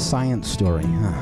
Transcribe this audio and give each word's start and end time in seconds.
Science 0.00 0.48
story, 0.50 0.82
huh? 0.82 1.12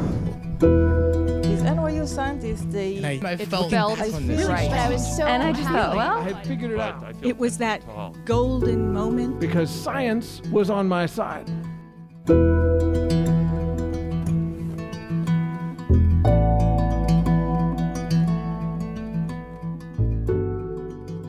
Is 1.45 1.63
NYU 1.63 2.07
scientist 2.07 2.71
the 2.71 3.05
I, 3.05 3.21
I 3.33 3.37
felt, 3.37 3.71
felt 3.71 4.01
on 4.01 4.27
this. 4.29 4.47
right. 4.47 4.71
I 4.71 4.89
was 4.89 5.17
so 5.17 5.27
and 5.27 5.43
I 5.43 5.53
just 5.53 5.69
thought, 5.69 5.97
well, 5.97 6.19
I 6.19 6.33
figured 6.45 6.71
it 6.71 6.79
out 6.79 7.05
It 7.21 7.37
was 7.37 7.59
that 7.59 7.83
golden 8.25 8.93
moment. 8.93 9.41
because 9.41 9.69
science 9.69 10.41
was 10.53 10.71
on 10.71 10.87
my 10.87 11.07
side. 11.07 11.51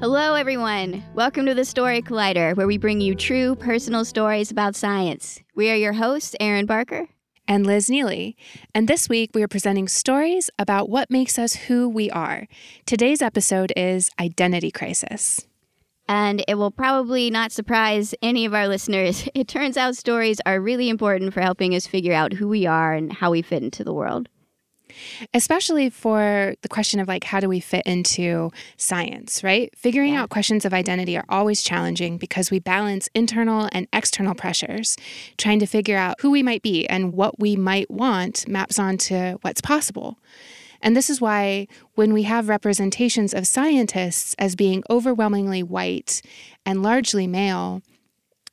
Hello, 0.02 0.34
everyone. 0.36 1.04
Welcome 1.14 1.46
to 1.48 1.54
the 1.54 1.66
Story 1.66 2.02
Collider, 2.02 2.56
where 2.56 2.68
we 2.68 2.78
bring 2.78 3.02
you 3.02 3.16
true 3.16 3.56
personal 3.56 4.06
stories 4.06 4.52
about 4.52 4.76
science. 4.76 5.42
We 5.56 5.70
are 5.72 5.76
your 5.76 5.94
hosts, 5.94 6.36
Erin 6.40 6.66
Barker. 6.66 7.08
And 7.50 7.66
Liz 7.66 7.90
Neely. 7.90 8.38
And 8.76 8.88
this 8.88 9.10
week 9.10 9.32
we 9.34 9.42
are 9.42 9.48
presenting 9.48 9.88
stories 9.88 10.52
about 10.60 10.88
what 10.88 11.10
makes 11.10 11.40
us 11.40 11.56
who 11.56 11.90
we 11.90 12.10
are. 12.12 12.48
Today's 12.86 13.24
episode 13.24 13.74
is 13.76 14.12
Identity 14.20 14.70
Crisis. 14.70 15.48
And 16.08 16.44
it 16.48 16.56
will 16.56 16.72
probably 16.72 17.30
not 17.30 17.52
surprise 17.52 18.14
any 18.22 18.46
of 18.46 18.54
our 18.54 18.68
listeners. 18.68 19.28
It 19.36 19.48
turns 19.48 19.78
out 19.78 19.96
stories 19.96 20.40
are 20.46 20.62
really 20.62 20.90
important 20.90 21.34
for 21.34 21.42
helping 21.42 21.74
us 21.74 21.88
figure 21.88 22.14
out 22.14 22.34
who 22.34 22.48
we 22.48 22.66
are 22.68 22.94
and 22.94 23.12
how 23.12 23.32
we 23.32 23.42
fit 23.42 23.64
into 23.64 23.84
the 23.84 23.94
world. 23.94 24.30
Especially 25.34 25.90
for 25.90 26.56
the 26.62 26.68
question 26.70 27.00
of 27.00 27.08
like 27.08 27.24
how 27.24 27.40
do 27.40 27.48
we 27.50 27.60
fit 27.60 27.86
into 27.86 28.52
science, 28.78 29.44
right? 29.44 29.74
Figuring 29.76 30.14
Yeah. 30.14 30.24
out 30.24 30.30
questions 30.30 30.66
of 30.66 30.74
identity 30.74 31.18
are 31.18 31.26
always 31.30 31.62
challenging 31.62 32.18
because 32.18 32.52
we 32.52 32.60
balance 32.60 33.10
internal 33.14 33.70
and 33.72 33.88
external 33.94 34.36
pressures. 34.36 34.98
Trying 35.38 35.60
to 35.60 35.66
figure 35.66 35.98
out 35.98 36.16
who 36.22 36.32
we 36.32 36.44
might 36.44 36.62
be 36.62 36.88
and 36.88 37.14
what 37.14 37.40
we 37.40 37.56
might 37.56 37.90
want 37.90 38.48
maps 38.48 38.80
onto 38.80 39.38
what's 39.42 39.62
possible. 39.62 40.18
And 40.82 40.96
this 40.96 41.10
is 41.10 41.20
why, 41.20 41.68
when 41.96 42.14
we 42.14 42.24
have 42.24 42.48
representations 42.48 43.34
of 43.34 43.46
scientists 43.46 44.34
as 44.40 44.56
being 44.56 44.82
overwhelmingly 44.90 45.62
white 45.62 46.22
and 46.66 46.82
largely 46.82 47.28
male, 47.28 47.82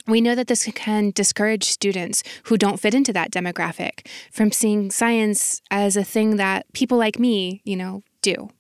we 0.07 0.21
know 0.21 0.35
that 0.35 0.47
this 0.47 0.69
can 0.75 1.11
discourage 1.11 1.65
students 1.65 2.23
who 2.45 2.57
don't 2.57 2.81
fit 2.81 2.95
into 2.95 3.13
that 3.13 3.31
demographic 3.31 4.07
from 4.31 4.53
seeing 4.53 4.91
science 4.91 5.61
as 5.71 5.97
a 5.97 6.05
thing 6.05 6.37
that 6.37 6.67
people 6.73 6.99
like 6.99 7.19
me, 7.19 7.61
you 7.65 7.77
know, 7.77 8.03
do. 8.23 8.51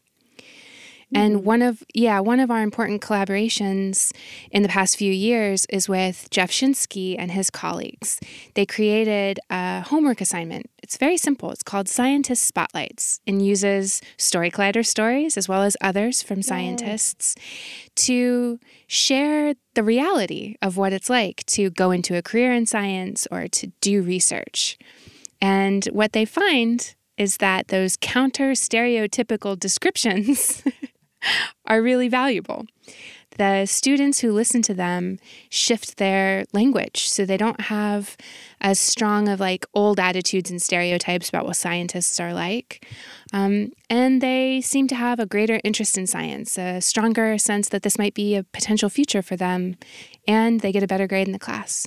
And 1.14 1.36
mm-hmm. 1.36 1.44
one 1.44 1.62
of 1.62 1.84
yeah, 1.94 2.18
one 2.20 2.40
of 2.40 2.50
our 2.50 2.62
important 2.62 3.00
collaborations 3.00 4.12
in 4.50 4.62
the 4.62 4.68
past 4.68 4.96
few 4.96 5.12
years 5.12 5.64
is 5.66 5.88
with 5.88 6.28
Jeff 6.30 6.50
Schinske 6.50 7.14
and 7.18 7.30
his 7.30 7.48
colleagues. 7.48 8.18
They 8.54 8.66
created 8.66 9.38
a 9.48 9.82
homework 9.82 10.20
assignment. 10.20 10.68
It's 10.82 10.96
very 10.96 11.16
simple. 11.16 11.52
It's 11.52 11.62
called 11.62 11.88
Scientist 11.88 12.42
Spotlights 12.44 13.20
and 13.26 13.44
uses 13.44 14.02
Story 14.16 14.50
Collider 14.50 14.84
stories 14.84 15.36
as 15.36 15.48
well 15.48 15.62
as 15.62 15.76
others 15.80 16.22
from 16.22 16.42
scientists 16.42 17.36
to 17.96 18.58
share 18.88 19.54
the 19.74 19.82
reality 19.84 20.56
of 20.60 20.76
what 20.76 20.92
it's 20.92 21.10
like 21.10 21.44
to 21.46 21.70
go 21.70 21.92
into 21.92 22.16
a 22.16 22.22
career 22.22 22.52
in 22.52 22.66
science 22.66 23.28
or 23.30 23.46
to 23.48 23.68
do 23.80 24.02
research. 24.02 24.76
And 25.40 25.84
what 25.86 26.12
they 26.12 26.24
find 26.24 26.94
is 27.16 27.38
that 27.38 27.68
those 27.68 27.96
counter 28.00 28.52
stereotypical 28.52 29.58
descriptions 29.58 30.62
are 31.66 31.82
really 31.82 32.08
valuable. 32.08 32.66
The 33.38 33.66
students 33.66 34.20
who 34.20 34.32
listen 34.32 34.62
to 34.62 34.74
them 34.74 35.18
shift 35.50 35.98
their 35.98 36.46
language 36.52 37.08
so 37.08 37.26
they 37.26 37.36
don't 37.36 37.62
have 37.62 38.16
as 38.62 38.78
strong 38.78 39.28
of 39.28 39.40
like 39.40 39.66
old 39.74 40.00
attitudes 40.00 40.50
and 40.50 40.60
stereotypes 40.60 41.28
about 41.28 41.44
what 41.44 41.56
scientists 41.56 42.18
are 42.18 42.32
like. 42.32 42.86
Um, 43.34 43.72
and 43.90 44.22
they 44.22 44.62
seem 44.62 44.88
to 44.88 44.94
have 44.94 45.20
a 45.20 45.26
greater 45.26 45.60
interest 45.64 45.98
in 45.98 46.06
science, 46.06 46.56
a 46.56 46.80
stronger 46.80 47.36
sense 47.36 47.68
that 47.68 47.82
this 47.82 47.98
might 47.98 48.14
be 48.14 48.34
a 48.34 48.42
potential 48.42 48.88
future 48.88 49.22
for 49.22 49.36
them, 49.36 49.76
and 50.26 50.60
they 50.60 50.72
get 50.72 50.82
a 50.82 50.86
better 50.86 51.06
grade 51.06 51.26
in 51.26 51.32
the 51.32 51.38
class. 51.38 51.86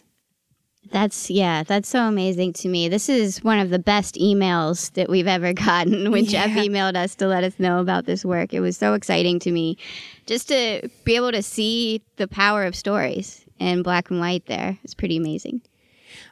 That's, 0.91 1.29
yeah, 1.29 1.63
that's 1.63 1.87
so 1.87 2.07
amazing 2.07 2.53
to 2.53 2.67
me. 2.67 2.89
This 2.89 3.09
is 3.09 3.43
one 3.43 3.59
of 3.59 3.69
the 3.69 3.79
best 3.79 4.15
emails 4.15 4.91
that 4.93 5.09
we've 5.09 5.27
ever 5.27 5.53
gotten 5.67 6.11
when 6.11 6.25
Jeff 6.25 6.49
emailed 6.51 6.95
us 6.95 7.15
to 7.15 7.27
let 7.27 7.43
us 7.43 7.59
know 7.59 7.79
about 7.79 8.05
this 8.05 8.25
work. 8.25 8.53
It 8.53 8.61
was 8.61 8.77
so 8.77 8.93
exciting 8.93 9.39
to 9.39 9.51
me 9.51 9.77
just 10.25 10.47
to 10.47 10.89
be 11.03 11.15
able 11.15 11.31
to 11.31 11.43
see 11.43 12.01
the 12.15 12.27
power 12.27 12.63
of 12.63 12.75
stories 12.75 13.45
in 13.59 13.83
black 13.83 14.09
and 14.09 14.19
white 14.19 14.45
there. 14.47 14.77
It's 14.83 14.93
pretty 14.95 15.17
amazing. 15.17 15.61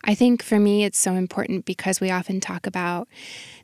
I 0.03 0.16
think 0.16 0.41
for 0.41 0.59
me, 0.59 0.84
it's 0.84 0.97
so 0.97 1.13
important 1.13 1.66
because 1.66 2.00
we 2.00 2.09
often 2.09 2.40
talk 2.40 2.66
about 2.66 3.07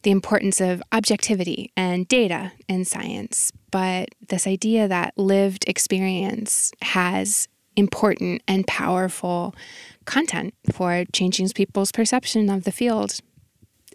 the 0.03 0.11
importance 0.11 0.61
of 0.61 0.83
objectivity 0.91 1.71
and 1.75 2.07
data 2.07 2.51
in 2.67 2.85
science. 2.85 3.51
But 3.71 4.09
this 4.27 4.45
idea 4.45 4.87
that 4.87 5.17
lived 5.17 5.65
experience 5.67 6.71
has 6.81 7.47
important 7.75 8.43
and 8.47 8.67
powerful 8.67 9.55
content 10.05 10.53
for 10.71 11.03
changing 11.13 11.49
people's 11.49 11.91
perception 11.91 12.49
of 12.49 12.63
the 12.63 12.71
field. 12.71 13.19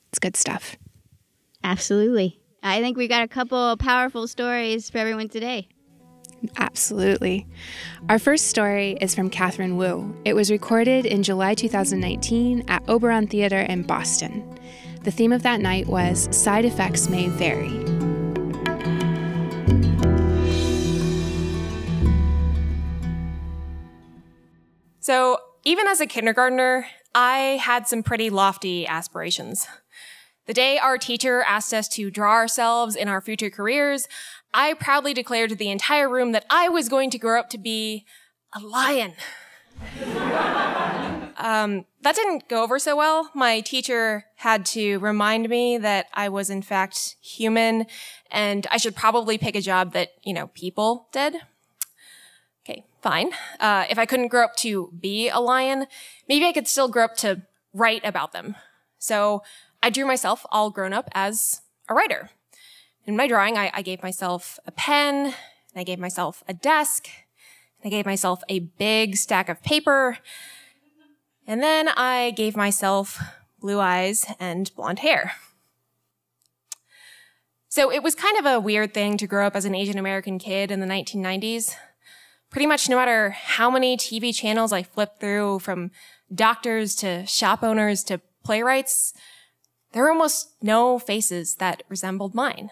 It's 0.08 0.18
good 0.18 0.36
stuff. 0.36 0.76
Absolutely. 1.62 2.40
I 2.62 2.80
think 2.80 2.96
we 2.96 3.08
got 3.08 3.22
a 3.22 3.28
couple 3.28 3.58
of 3.58 3.78
powerful 3.78 4.26
stories 4.26 4.90
for 4.90 4.98
everyone 4.98 5.28
today. 5.28 5.68
Absolutely. 6.56 7.46
Our 8.08 8.18
first 8.18 8.46
story 8.46 8.96
is 9.00 9.14
from 9.14 9.30
Katherine 9.30 9.76
Wu. 9.76 10.16
It 10.24 10.34
was 10.34 10.50
recorded 10.50 11.04
in 11.04 11.22
July 11.22 11.54
2019 11.54 12.64
at 12.68 12.88
Oberon 12.88 13.26
Theater 13.26 13.60
in 13.60 13.82
Boston. 13.82 14.58
The 15.02 15.10
theme 15.10 15.32
of 15.32 15.42
that 15.42 15.60
night 15.60 15.86
was 15.86 16.28
Side 16.36 16.64
Effects 16.64 17.08
May 17.08 17.28
Vary. 17.28 17.84
So, 25.00 25.38
even 25.68 25.86
as 25.86 26.00
a 26.00 26.06
kindergartner, 26.06 26.86
I 27.14 27.60
had 27.60 27.86
some 27.86 28.02
pretty 28.02 28.30
lofty 28.30 28.86
aspirations. 28.86 29.66
The 30.46 30.54
day 30.54 30.78
our 30.78 30.96
teacher 30.96 31.42
asked 31.42 31.74
us 31.74 31.88
to 31.88 32.10
draw 32.10 32.32
ourselves 32.32 32.96
in 32.96 33.06
our 33.06 33.20
future 33.20 33.50
careers, 33.50 34.08
I 34.54 34.72
proudly 34.72 35.12
declared 35.12 35.50
to 35.50 35.56
the 35.56 35.70
entire 35.70 36.08
room 36.08 36.32
that 36.32 36.46
I 36.48 36.70
was 36.70 36.88
going 36.88 37.10
to 37.10 37.18
grow 37.18 37.38
up 37.38 37.50
to 37.50 37.58
be 37.58 38.06
a 38.54 38.60
lion. 38.60 39.12
um, 41.36 41.84
that 42.00 42.14
didn't 42.14 42.48
go 42.48 42.62
over 42.62 42.78
so 42.78 42.96
well. 42.96 43.30
My 43.34 43.60
teacher 43.60 44.24
had 44.36 44.64
to 44.66 44.96
remind 45.00 45.50
me 45.50 45.76
that 45.76 46.06
I 46.14 46.30
was 46.30 46.48
in 46.48 46.62
fact 46.62 47.16
human 47.20 47.84
and 48.30 48.66
I 48.70 48.78
should 48.78 48.96
probably 48.96 49.36
pick 49.36 49.54
a 49.54 49.60
job 49.60 49.92
that, 49.92 50.12
you 50.22 50.32
know, 50.32 50.46
people 50.46 51.08
did. 51.12 51.36
Okay, 52.68 52.84
fine. 53.00 53.30
Uh, 53.60 53.86
if 53.88 53.98
I 53.98 54.04
couldn't 54.04 54.28
grow 54.28 54.44
up 54.44 54.54
to 54.56 54.92
be 55.00 55.30
a 55.30 55.38
lion, 55.38 55.86
maybe 56.28 56.44
I 56.44 56.52
could 56.52 56.68
still 56.68 56.88
grow 56.88 57.04
up 57.04 57.16
to 57.18 57.42
write 57.72 58.04
about 58.04 58.32
them. 58.32 58.56
So 58.98 59.42
I 59.82 59.88
drew 59.88 60.04
myself 60.04 60.44
all 60.52 60.68
grown 60.68 60.92
up 60.92 61.08
as 61.14 61.62
a 61.88 61.94
writer. 61.94 62.28
In 63.06 63.16
my 63.16 63.26
drawing, 63.26 63.56
I, 63.56 63.70
I 63.72 63.80
gave 63.80 64.02
myself 64.02 64.58
a 64.66 64.72
pen, 64.72 65.14
and 65.16 65.34
I 65.76 65.82
gave 65.82 65.98
myself 65.98 66.44
a 66.46 66.52
desk, 66.52 67.08
and 67.82 67.90
I 67.90 67.96
gave 67.96 68.04
myself 68.04 68.42
a 68.50 68.58
big 68.58 69.16
stack 69.16 69.48
of 69.48 69.62
paper, 69.62 70.18
and 71.46 71.62
then 71.62 71.88
I 71.88 72.32
gave 72.32 72.54
myself 72.54 73.18
blue 73.58 73.80
eyes 73.80 74.26
and 74.38 74.70
blonde 74.76 74.98
hair. 74.98 75.32
So 77.70 77.90
it 77.90 78.02
was 78.02 78.14
kind 78.14 78.36
of 78.36 78.44
a 78.44 78.60
weird 78.60 78.92
thing 78.92 79.16
to 79.16 79.26
grow 79.26 79.46
up 79.46 79.56
as 79.56 79.64
an 79.64 79.74
Asian 79.74 79.96
American 79.96 80.38
kid 80.38 80.70
in 80.70 80.80
the 80.80 80.86
1990s 80.86 81.74
pretty 82.50 82.66
much 82.66 82.88
no 82.88 82.96
matter 82.96 83.30
how 83.30 83.70
many 83.70 83.96
TV 83.96 84.34
channels 84.34 84.72
I 84.72 84.82
flipped 84.82 85.20
through, 85.20 85.60
from 85.60 85.90
doctors 86.32 86.94
to 86.96 87.26
shop 87.26 87.62
owners 87.62 88.02
to 88.04 88.20
playwrights, 88.44 89.12
there 89.92 90.02
were 90.02 90.10
almost 90.10 90.50
no 90.62 90.98
faces 90.98 91.56
that 91.56 91.82
resembled 91.88 92.34
mine. 92.34 92.70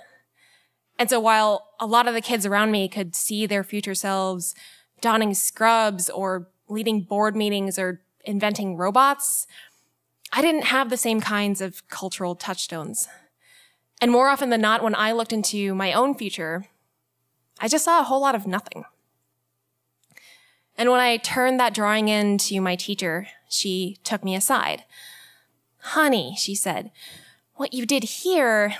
And 0.98 1.10
so 1.10 1.20
while 1.20 1.68
a 1.78 1.86
lot 1.86 2.08
of 2.08 2.14
the 2.14 2.20
kids 2.20 2.46
around 2.46 2.70
me 2.70 2.88
could 2.88 3.14
see 3.14 3.46
their 3.46 3.64
future 3.64 3.94
selves 3.94 4.54
donning 5.00 5.34
scrubs 5.34 6.08
or 6.08 6.48
leading 6.68 7.02
board 7.02 7.36
meetings 7.36 7.78
or 7.78 8.00
inventing 8.24 8.76
robots, 8.76 9.46
I 10.32 10.40
didn't 10.40 10.64
have 10.64 10.90
the 10.90 10.96
same 10.96 11.20
kinds 11.20 11.60
of 11.60 11.86
cultural 11.88 12.34
touchstones. 12.34 13.08
And 14.00 14.10
more 14.10 14.28
often 14.28 14.50
than 14.50 14.60
not, 14.60 14.82
when 14.82 14.94
I 14.94 15.12
looked 15.12 15.32
into 15.32 15.74
my 15.74 15.92
own 15.92 16.14
future, 16.14 16.66
I 17.60 17.68
just 17.68 17.84
saw 17.84 18.00
a 18.00 18.04
whole 18.04 18.20
lot 18.20 18.34
of 18.34 18.46
nothing. 18.46 18.84
And 20.78 20.90
when 20.90 21.00
I 21.00 21.16
turned 21.16 21.58
that 21.58 21.74
drawing 21.74 22.08
in 22.08 22.38
to 22.38 22.60
my 22.60 22.76
teacher, 22.76 23.28
she 23.48 23.98
took 24.04 24.22
me 24.22 24.34
aside. 24.34 24.84
Honey, 25.78 26.34
she 26.36 26.54
said, 26.54 26.90
what 27.56 27.72
you 27.72 27.86
did 27.86 28.04
here, 28.04 28.74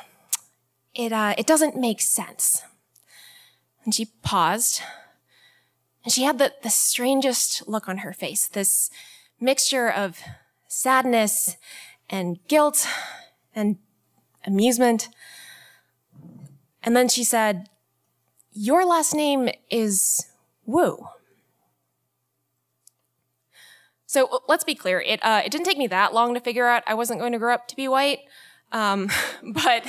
it, 0.94 1.12
uh, 1.12 1.34
it 1.38 1.46
doesn't 1.46 1.76
make 1.76 2.00
sense. 2.00 2.62
And 3.84 3.94
she 3.94 4.06
paused, 4.22 4.82
and 6.04 6.12
she 6.12 6.24
had 6.24 6.38
the, 6.38 6.52
the 6.62 6.70
strangest 6.70 7.66
look 7.68 7.88
on 7.88 7.98
her 7.98 8.12
face, 8.12 8.48
this 8.48 8.90
mixture 9.40 9.88
of 9.88 10.20
sadness 10.68 11.56
and 12.10 12.38
guilt 12.48 12.86
and 13.54 13.78
amusement. 14.44 15.08
And 16.82 16.96
then 16.96 17.08
she 17.08 17.24
said, 17.24 17.68
Your 18.52 18.84
last 18.84 19.14
name 19.14 19.48
is 19.70 20.26
Wu. 20.66 21.08
So 24.16 24.40
let's 24.48 24.64
be 24.64 24.74
clear. 24.74 25.02
It, 25.02 25.22
uh, 25.22 25.42
it 25.44 25.52
didn't 25.52 25.66
take 25.66 25.76
me 25.76 25.88
that 25.88 26.14
long 26.14 26.32
to 26.32 26.40
figure 26.40 26.66
out 26.66 26.82
I 26.86 26.94
wasn't 26.94 27.20
going 27.20 27.32
to 27.32 27.38
grow 27.38 27.52
up 27.52 27.68
to 27.68 27.76
be 27.76 27.86
white. 27.86 28.20
Um, 28.72 29.10
but 29.42 29.84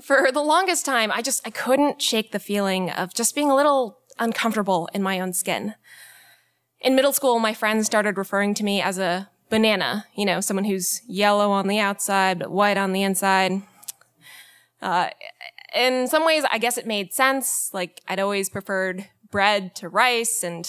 for 0.00 0.32
the 0.32 0.40
longest 0.40 0.86
time, 0.86 1.12
I 1.12 1.20
just, 1.20 1.46
I 1.46 1.50
couldn't 1.50 2.00
shake 2.00 2.32
the 2.32 2.38
feeling 2.38 2.88
of 2.88 3.12
just 3.12 3.34
being 3.34 3.50
a 3.50 3.54
little 3.54 3.98
uncomfortable 4.18 4.88
in 4.94 5.02
my 5.02 5.20
own 5.20 5.34
skin. 5.34 5.74
In 6.80 6.96
middle 6.96 7.12
school, 7.12 7.38
my 7.38 7.52
friends 7.52 7.84
started 7.84 8.16
referring 8.16 8.54
to 8.54 8.64
me 8.64 8.80
as 8.80 8.98
a 8.98 9.28
banana, 9.50 10.06
you 10.16 10.24
know, 10.24 10.40
someone 10.40 10.64
who's 10.64 11.02
yellow 11.06 11.50
on 11.50 11.68
the 11.68 11.78
outside, 11.78 12.38
but 12.38 12.50
white 12.50 12.78
on 12.78 12.94
the 12.94 13.02
inside. 13.02 13.60
Uh, 14.80 15.10
in 15.74 16.08
some 16.08 16.24
ways, 16.24 16.42
I 16.50 16.56
guess 16.56 16.78
it 16.78 16.86
made 16.86 17.12
sense. 17.12 17.68
Like, 17.74 18.00
I'd 18.08 18.18
always 18.18 18.48
preferred 18.48 19.10
bread 19.30 19.74
to 19.74 19.90
rice, 19.90 20.42
and 20.42 20.66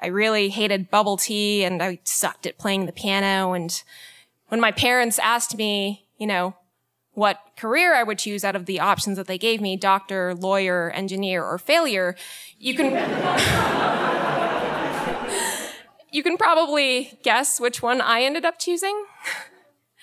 I 0.00 0.08
really 0.08 0.48
hated 0.48 0.90
bubble 0.90 1.16
tea, 1.16 1.64
and 1.64 1.82
I 1.82 2.00
sucked 2.04 2.46
at 2.46 2.58
playing 2.58 2.86
the 2.86 2.92
piano. 2.92 3.52
And 3.52 3.82
when 4.48 4.60
my 4.60 4.72
parents 4.72 5.18
asked 5.18 5.56
me, 5.56 6.06
you 6.18 6.26
know, 6.26 6.56
what 7.12 7.38
career 7.56 7.94
I 7.94 8.02
would 8.02 8.18
choose 8.18 8.44
out 8.44 8.56
of 8.56 8.66
the 8.66 8.80
options 8.80 9.16
that 9.16 9.26
they 9.26 9.38
gave 9.38 9.60
me, 9.60 9.76
doctor, 9.76 10.34
lawyer, 10.34 10.90
engineer, 10.90 11.44
or 11.44 11.58
failure, 11.58 12.16
you 12.58 12.74
can, 12.74 12.86
you 16.12 16.22
can 16.22 16.36
probably 16.36 17.18
guess 17.22 17.60
which 17.60 17.82
one 17.82 18.00
I 18.00 18.22
ended 18.22 18.44
up 18.44 18.58
choosing. 18.58 19.04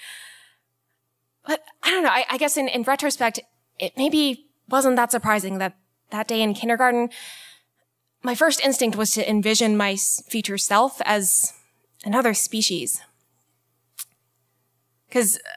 but 1.45 1.63
I 1.83 1.91
don't 1.91 2.03
know. 2.03 2.09
I, 2.09 2.25
I 2.29 2.37
guess 2.37 2.55
in, 2.55 2.69
in 2.69 2.83
retrospect, 2.83 3.41
it 3.77 3.93
maybe 3.97 4.47
wasn't 4.69 4.95
that 4.95 5.11
surprising 5.11 5.57
that 5.57 5.75
that 6.11 6.27
day 6.27 6.41
in 6.41 6.53
kindergarten, 6.53 7.09
my 8.23 8.35
first 8.35 8.63
instinct 8.63 8.97
was 8.97 9.11
to 9.11 9.29
envision 9.29 9.75
my 9.75 9.95
future 9.95 10.57
self 10.57 11.01
as 11.05 11.53
another 12.05 12.33
species. 12.33 13.01
Cause 15.09 15.37
uh, 15.37 15.49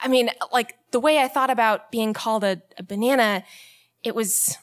I 0.00 0.08
mean, 0.08 0.30
like 0.52 0.76
the 0.90 1.00
way 1.00 1.18
I 1.18 1.28
thought 1.28 1.50
about 1.50 1.90
being 1.90 2.12
called 2.12 2.44
a, 2.44 2.60
a 2.78 2.82
banana, 2.82 3.44
it 4.02 4.14
was, 4.14 4.58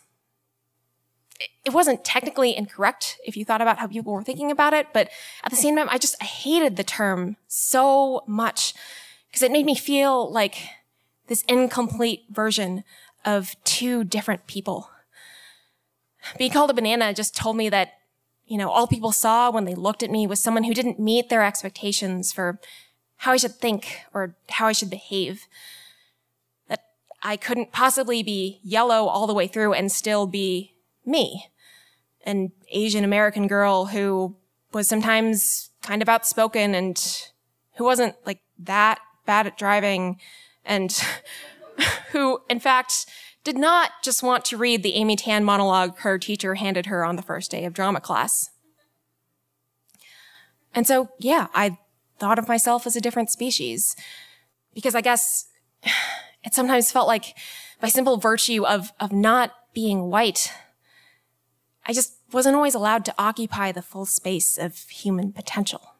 it 1.65 1.73
wasn't 1.73 2.05
technically 2.05 2.55
incorrect 2.55 3.17
if 3.25 3.35
you 3.35 3.43
thought 3.43 3.61
about 3.61 3.79
how 3.79 3.87
people 3.87 4.13
were 4.13 4.23
thinking 4.23 4.51
about 4.51 4.73
it, 4.73 4.87
but 4.93 5.09
at 5.43 5.49
the 5.49 5.57
same 5.57 5.75
time, 5.75 5.89
I 5.89 5.97
just 5.97 6.21
hated 6.21 6.75
the 6.75 6.83
term 6.83 7.37
so 7.47 8.23
much 8.27 8.75
because 9.27 9.41
it 9.41 9.51
made 9.51 9.65
me 9.65 9.75
feel 9.75 10.31
like 10.31 10.57
this 11.27 11.43
incomplete 11.47 12.25
version 12.29 12.83
of 13.25 13.55
two 13.63 14.03
different 14.03 14.45
people. 14.45 14.89
Being 16.37 16.51
called 16.51 16.69
a 16.69 16.73
banana 16.73 17.13
just 17.13 17.35
told 17.35 17.57
me 17.57 17.69
that, 17.69 17.93
you 18.45 18.57
know, 18.57 18.69
all 18.69 18.87
people 18.87 19.11
saw 19.11 19.51
when 19.51 19.65
they 19.65 19.75
looked 19.75 20.03
at 20.03 20.11
me 20.11 20.27
was 20.27 20.39
someone 20.39 20.63
who 20.63 20.73
didn't 20.73 20.99
meet 20.99 21.29
their 21.29 21.43
expectations 21.43 22.31
for 22.31 22.59
how 23.17 23.31
I 23.31 23.37
should 23.37 23.55
think 23.55 24.01
or 24.13 24.35
how 24.49 24.67
I 24.67 24.73
should 24.73 24.89
behave. 24.89 25.47
That 26.67 26.83
I 27.21 27.37
couldn't 27.37 27.71
possibly 27.71 28.23
be 28.23 28.59
yellow 28.63 29.07
all 29.07 29.27
the 29.27 29.33
way 29.33 29.47
through 29.47 29.73
and 29.73 29.91
still 29.91 30.27
be 30.27 30.73
me. 31.05 31.47
An 32.25 32.51
Asian 32.71 33.03
American 33.03 33.47
girl 33.47 33.87
who 33.87 34.35
was 34.73 34.87
sometimes 34.87 35.69
kind 35.81 36.01
of 36.01 36.09
outspoken 36.09 36.73
and 36.73 37.29
who 37.75 37.83
wasn't 37.83 38.15
like 38.25 38.39
that 38.59 38.99
bad 39.25 39.47
at 39.47 39.57
driving 39.57 40.19
and 40.65 41.03
who, 42.11 42.41
in 42.49 42.59
fact, 42.59 43.05
did 43.43 43.57
not 43.57 43.91
just 44.03 44.23
want 44.23 44.45
to 44.45 44.57
read 44.57 44.83
the 44.83 44.95
Amy 44.95 45.15
Tan 45.15 45.43
monologue 45.43 45.97
her 45.99 46.17
teacher 46.17 46.55
handed 46.55 46.85
her 46.85 47.03
on 47.03 47.15
the 47.15 47.21
first 47.21 47.51
day 47.51 47.65
of 47.65 47.73
drama 47.73 47.99
class. 47.99 48.49
And 50.73 50.87
so, 50.87 51.09
yeah, 51.19 51.47
I 51.53 51.77
thought 52.19 52.39
of 52.39 52.47
myself 52.47 52.87
as 52.87 52.95
a 52.95 53.01
different 53.01 53.29
species. 53.29 53.95
Because 54.73 54.95
I 54.95 55.01
guess 55.01 55.47
it 56.43 56.53
sometimes 56.53 56.91
felt 56.91 57.07
like 57.07 57.35
by 57.81 57.89
simple 57.89 58.17
virtue 58.17 58.65
of, 58.65 58.91
of 58.99 59.11
not 59.11 59.51
being 59.73 60.09
white, 60.09 60.51
I 61.85 61.93
just 61.93 62.13
wasn't 62.31 62.55
always 62.55 62.75
allowed 62.75 63.03
to 63.05 63.15
occupy 63.17 63.71
the 63.71 63.81
full 63.81 64.05
space 64.05 64.57
of 64.57 64.77
human 64.89 65.33
potential. 65.33 65.92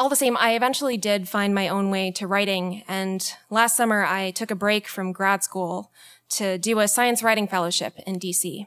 All 0.00 0.08
the 0.08 0.16
same, 0.16 0.34
I 0.38 0.54
eventually 0.54 0.96
did 0.96 1.28
find 1.28 1.54
my 1.54 1.68
own 1.68 1.90
way 1.90 2.10
to 2.12 2.26
writing, 2.26 2.84
and 2.88 3.22
last 3.50 3.76
summer 3.76 4.02
I 4.02 4.30
took 4.30 4.50
a 4.50 4.54
break 4.54 4.88
from 4.88 5.12
grad 5.12 5.44
school 5.44 5.92
to 6.30 6.56
do 6.56 6.80
a 6.80 6.88
science 6.88 7.22
writing 7.22 7.46
fellowship 7.46 7.98
in 8.06 8.18
DC. 8.18 8.66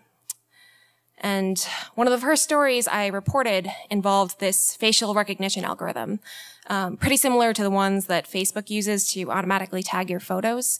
And 1.17 1.57
one 1.95 2.05
of 2.05 2.11
the 2.11 2.19
first 2.19 2.43
stories 2.43 2.87
I 2.87 3.07
reported 3.07 3.67
involved 3.89 4.39
this 4.39 4.75
facial 4.75 5.15
recognition 5.15 5.65
algorithm, 5.65 6.19
um, 6.67 6.97
pretty 6.97 7.17
similar 7.17 7.51
to 7.51 7.63
the 7.63 7.71
ones 7.71 8.05
that 8.05 8.29
Facebook 8.29 8.69
uses 8.69 9.11
to 9.13 9.31
automatically 9.31 9.81
tag 9.81 10.11
your 10.11 10.19
photos. 10.19 10.77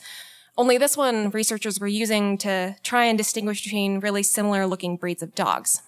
Only 0.55 0.77
this 0.77 0.95
one 0.95 1.31
researchers 1.31 1.79
were 1.79 1.87
using 1.87 2.37
to 2.37 2.75
try 2.83 3.05
and 3.05 3.17
distinguish 3.17 3.63
between 3.63 4.01
really 4.01 4.21
similar 4.21 4.67
looking 4.67 4.97
breeds 4.97 5.23
of 5.23 5.33
dogs. 5.33 5.81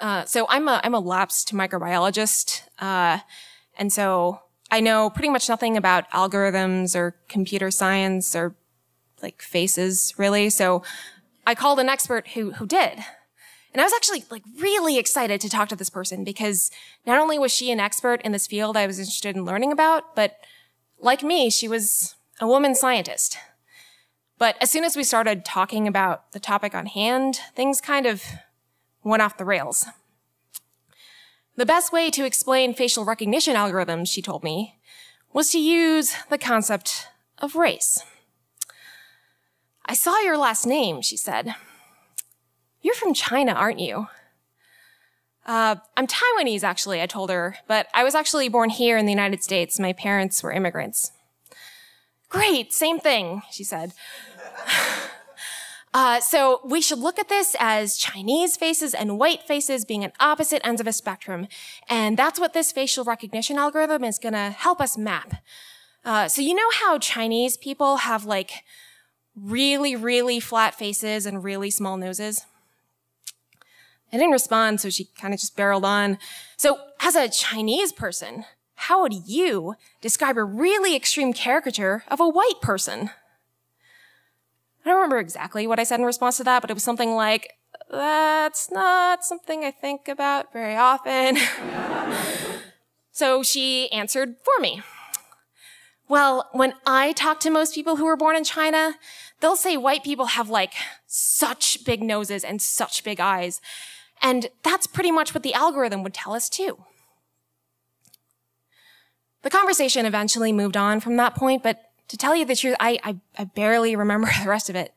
Uh, 0.00 0.24
so 0.24 0.46
I'm 0.48 0.66
a, 0.66 0.80
I'm 0.82 0.94
a 0.94 1.00
lapsed 1.00 1.52
microbiologist. 1.52 2.62
Uh, 2.78 3.18
and 3.78 3.92
so 3.92 4.40
I 4.70 4.80
know 4.80 5.10
pretty 5.10 5.28
much 5.28 5.48
nothing 5.48 5.76
about 5.76 6.10
algorithms 6.10 6.96
or 6.96 7.16
computer 7.28 7.70
science 7.70 8.34
or 8.34 8.56
like 9.22 9.42
faces 9.42 10.14
really. 10.16 10.48
So 10.50 10.82
I 11.46 11.54
called 11.54 11.78
an 11.78 11.88
expert 11.88 12.28
who, 12.28 12.52
who 12.52 12.66
did. 12.66 12.98
And 13.72 13.80
I 13.80 13.84
was 13.84 13.92
actually 13.92 14.24
like 14.30 14.42
really 14.58 14.98
excited 14.98 15.40
to 15.42 15.48
talk 15.48 15.68
to 15.68 15.76
this 15.76 15.90
person 15.90 16.24
because 16.24 16.70
not 17.06 17.20
only 17.20 17.38
was 17.38 17.52
she 17.52 17.70
an 17.70 17.78
expert 17.78 18.20
in 18.22 18.32
this 18.32 18.46
field 18.46 18.76
I 18.76 18.86
was 18.86 18.98
interested 18.98 19.36
in 19.36 19.44
learning 19.44 19.70
about, 19.70 20.16
but 20.16 20.36
like 20.98 21.22
me, 21.22 21.50
she 21.50 21.68
was 21.68 22.14
a 22.40 22.46
woman 22.46 22.74
scientist. 22.74 23.36
But 24.38 24.56
as 24.60 24.70
soon 24.70 24.84
as 24.84 24.96
we 24.96 25.04
started 25.04 25.44
talking 25.44 25.86
about 25.86 26.32
the 26.32 26.40
topic 26.40 26.74
on 26.74 26.86
hand, 26.86 27.40
things 27.54 27.80
kind 27.80 28.06
of 28.06 28.22
went 29.02 29.22
off 29.22 29.38
the 29.38 29.44
rails. 29.44 29.86
The 31.56 31.66
best 31.66 31.92
way 31.92 32.10
to 32.10 32.24
explain 32.24 32.74
facial 32.74 33.04
recognition 33.04 33.54
algorithms, 33.54 34.08
she 34.08 34.22
told 34.22 34.42
me, 34.42 34.78
was 35.32 35.50
to 35.52 35.58
use 35.58 36.14
the 36.28 36.38
concept 36.38 37.08
of 37.38 37.54
race. 37.54 38.02
I 39.86 39.94
saw 39.94 40.18
your 40.20 40.38
last 40.38 40.66
name, 40.66 41.02
she 41.02 41.16
said. 41.16 41.54
You're 42.80 42.94
from 42.94 43.12
China, 43.12 43.52
aren't 43.52 43.80
you? 43.80 44.06
Uh, 45.46 45.76
I'm 45.96 46.06
Taiwanese, 46.06 46.62
actually, 46.62 47.02
I 47.02 47.06
told 47.06 47.30
her, 47.30 47.56
but 47.66 47.88
I 47.92 48.04
was 48.04 48.14
actually 48.14 48.48
born 48.48 48.70
here 48.70 48.96
in 48.96 49.06
the 49.06 49.12
United 49.12 49.42
States. 49.42 49.80
My 49.80 49.92
parents 49.92 50.42
were 50.42 50.52
immigrants. 50.52 51.12
Great, 52.28 52.72
same 52.72 53.00
thing, 53.00 53.42
she 53.50 53.64
said. 53.64 53.92
Uh, 55.92 56.20
so 56.20 56.60
we 56.64 56.80
should 56.80 56.98
look 56.98 57.18
at 57.18 57.28
this 57.28 57.56
as 57.58 57.96
Chinese 57.96 58.56
faces 58.56 58.94
and 58.94 59.18
white 59.18 59.42
faces 59.42 59.84
being 59.84 60.04
at 60.04 60.14
opposite 60.20 60.64
ends 60.64 60.80
of 60.80 60.86
a 60.86 60.92
spectrum. 60.92 61.48
And 61.88 62.16
that's 62.16 62.38
what 62.38 62.52
this 62.52 62.70
facial 62.70 63.04
recognition 63.04 63.58
algorithm 63.58 64.04
is 64.04 64.18
going 64.18 64.34
to 64.34 64.50
help 64.50 64.80
us 64.80 64.96
map. 64.96 65.42
Uh, 66.04 66.28
so 66.28 66.42
you 66.42 66.54
know 66.54 66.70
how 66.80 66.98
Chinese 66.98 67.56
people 67.56 67.98
have 67.98 68.24
like 68.24 68.64
really, 69.34 69.96
really 69.96 70.38
flat 70.38 70.74
faces 70.74 71.26
and 71.26 71.42
really 71.42 71.70
small 71.70 71.96
noses? 71.96 72.46
I 74.12 74.16
didn't 74.16 74.32
respond, 74.32 74.80
so 74.80 74.90
she 74.90 75.08
kind 75.18 75.34
of 75.34 75.40
just 75.40 75.56
barreled 75.56 75.84
on. 75.84 76.18
So 76.56 76.78
as 77.00 77.14
a 77.14 77.28
Chinese 77.28 77.92
person, 77.92 78.44
how 78.74 79.02
would 79.02 79.14
you 79.26 79.74
describe 80.00 80.36
a 80.36 80.44
really 80.44 80.96
extreme 80.96 81.32
caricature 81.32 82.04
of 82.08 82.18
a 82.18 82.28
white 82.28 82.60
person? 82.62 83.10
I 84.84 84.88
don't 84.88 84.96
remember 84.96 85.18
exactly 85.18 85.66
what 85.66 85.78
I 85.78 85.84
said 85.84 86.00
in 86.00 86.06
response 86.06 86.38
to 86.38 86.44
that, 86.44 86.60
but 86.62 86.70
it 86.70 86.74
was 86.74 86.82
something 86.82 87.14
like, 87.14 87.54
that's 87.90 88.70
not 88.70 89.24
something 89.24 89.64
I 89.64 89.70
think 89.70 90.08
about 90.08 90.52
very 90.52 90.76
often. 90.76 91.36
so 93.12 93.42
she 93.42 93.90
answered 93.92 94.36
for 94.42 94.60
me. 94.60 94.82
Well, 96.08 96.48
when 96.52 96.74
I 96.86 97.12
talk 97.12 97.40
to 97.40 97.50
most 97.50 97.74
people 97.74 97.96
who 97.96 98.04
were 98.04 98.16
born 98.16 98.36
in 98.36 98.42
China, 98.42 98.94
they'll 99.40 99.54
say 99.54 99.76
white 99.76 100.02
people 100.02 100.26
have 100.26 100.48
like 100.48 100.72
such 101.06 101.84
big 101.84 102.02
noses 102.02 102.42
and 102.42 102.60
such 102.60 103.04
big 103.04 103.20
eyes. 103.20 103.60
And 104.22 104.48
that's 104.62 104.86
pretty 104.86 105.10
much 105.10 105.34
what 105.34 105.42
the 105.42 105.54
algorithm 105.54 106.02
would 106.02 106.14
tell 106.14 106.34
us 106.34 106.48
too. 106.48 106.84
The 109.42 109.50
conversation 109.50 110.04
eventually 110.04 110.52
moved 110.52 110.76
on 110.76 111.00
from 111.00 111.16
that 111.16 111.34
point, 111.34 111.62
but 111.62 111.89
to 112.10 112.16
tell 112.16 112.34
you 112.34 112.44
the 112.44 112.56
truth, 112.56 112.74
I, 112.80 112.98
I, 113.04 113.16
I 113.38 113.44
barely 113.44 113.94
remember 113.94 114.28
the 114.42 114.48
rest 114.48 114.68
of 114.68 114.76
it. 114.76 114.92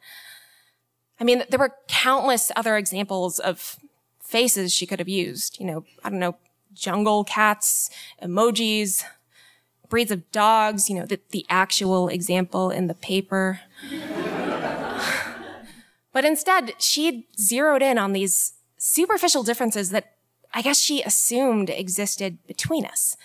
I 1.20 1.24
mean, 1.24 1.44
there 1.50 1.60
were 1.60 1.76
countless 1.88 2.52
other 2.56 2.76
examples 2.76 3.40
of 3.40 3.78
faces 4.20 4.74
she 4.74 4.88
could 4.88 5.00
have 5.00 5.08
used. 5.08 5.60
You 5.60 5.68
know, 5.68 5.86
I 6.04 6.10
don't 6.10 6.20
know, 6.20 6.38
jungle 6.74 7.24
cats, 7.24 7.92
emojis, 8.22 9.04
breeds 9.90 10.12
of 10.12 10.30
dogs, 10.32 10.90
you 10.90 10.96
know, 10.96 11.06
the, 11.06 11.20
the 11.30 11.46
actual 11.50 12.08
example 12.08 12.72
in 12.72 12.88
the 12.88 12.96
paper. 12.96 13.60
but 16.12 16.26
instead, 16.26 16.74
she 16.80 17.28
zeroed 17.40 17.84
in 17.84 18.00
on 18.00 18.14
these 18.14 18.54
superficial 18.78 19.44
differences 19.44 19.92
that 19.92 20.14
I 20.52 20.64
guess 20.64 20.80
she 20.80 21.04
assumed 21.04 21.70
existed 21.70 22.40
between 22.48 22.86
us. 22.86 23.18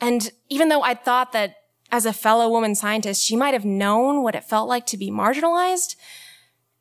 And 0.00 0.32
even 0.48 0.68
though 0.70 0.82
I 0.82 0.94
thought 0.94 1.32
that 1.32 1.56
as 1.92 2.06
a 2.06 2.12
fellow 2.12 2.48
woman 2.48 2.74
scientist, 2.74 3.22
she 3.22 3.36
might 3.36 3.52
have 3.52 3.66
known 3.66 4.22
what 4.22 4.34
it 4.34 4.42
felt 4.42 4.66
like 4.66 4.86
to 4.86 4.96
be 4.96 5.10
marginalized, 5.10 5.94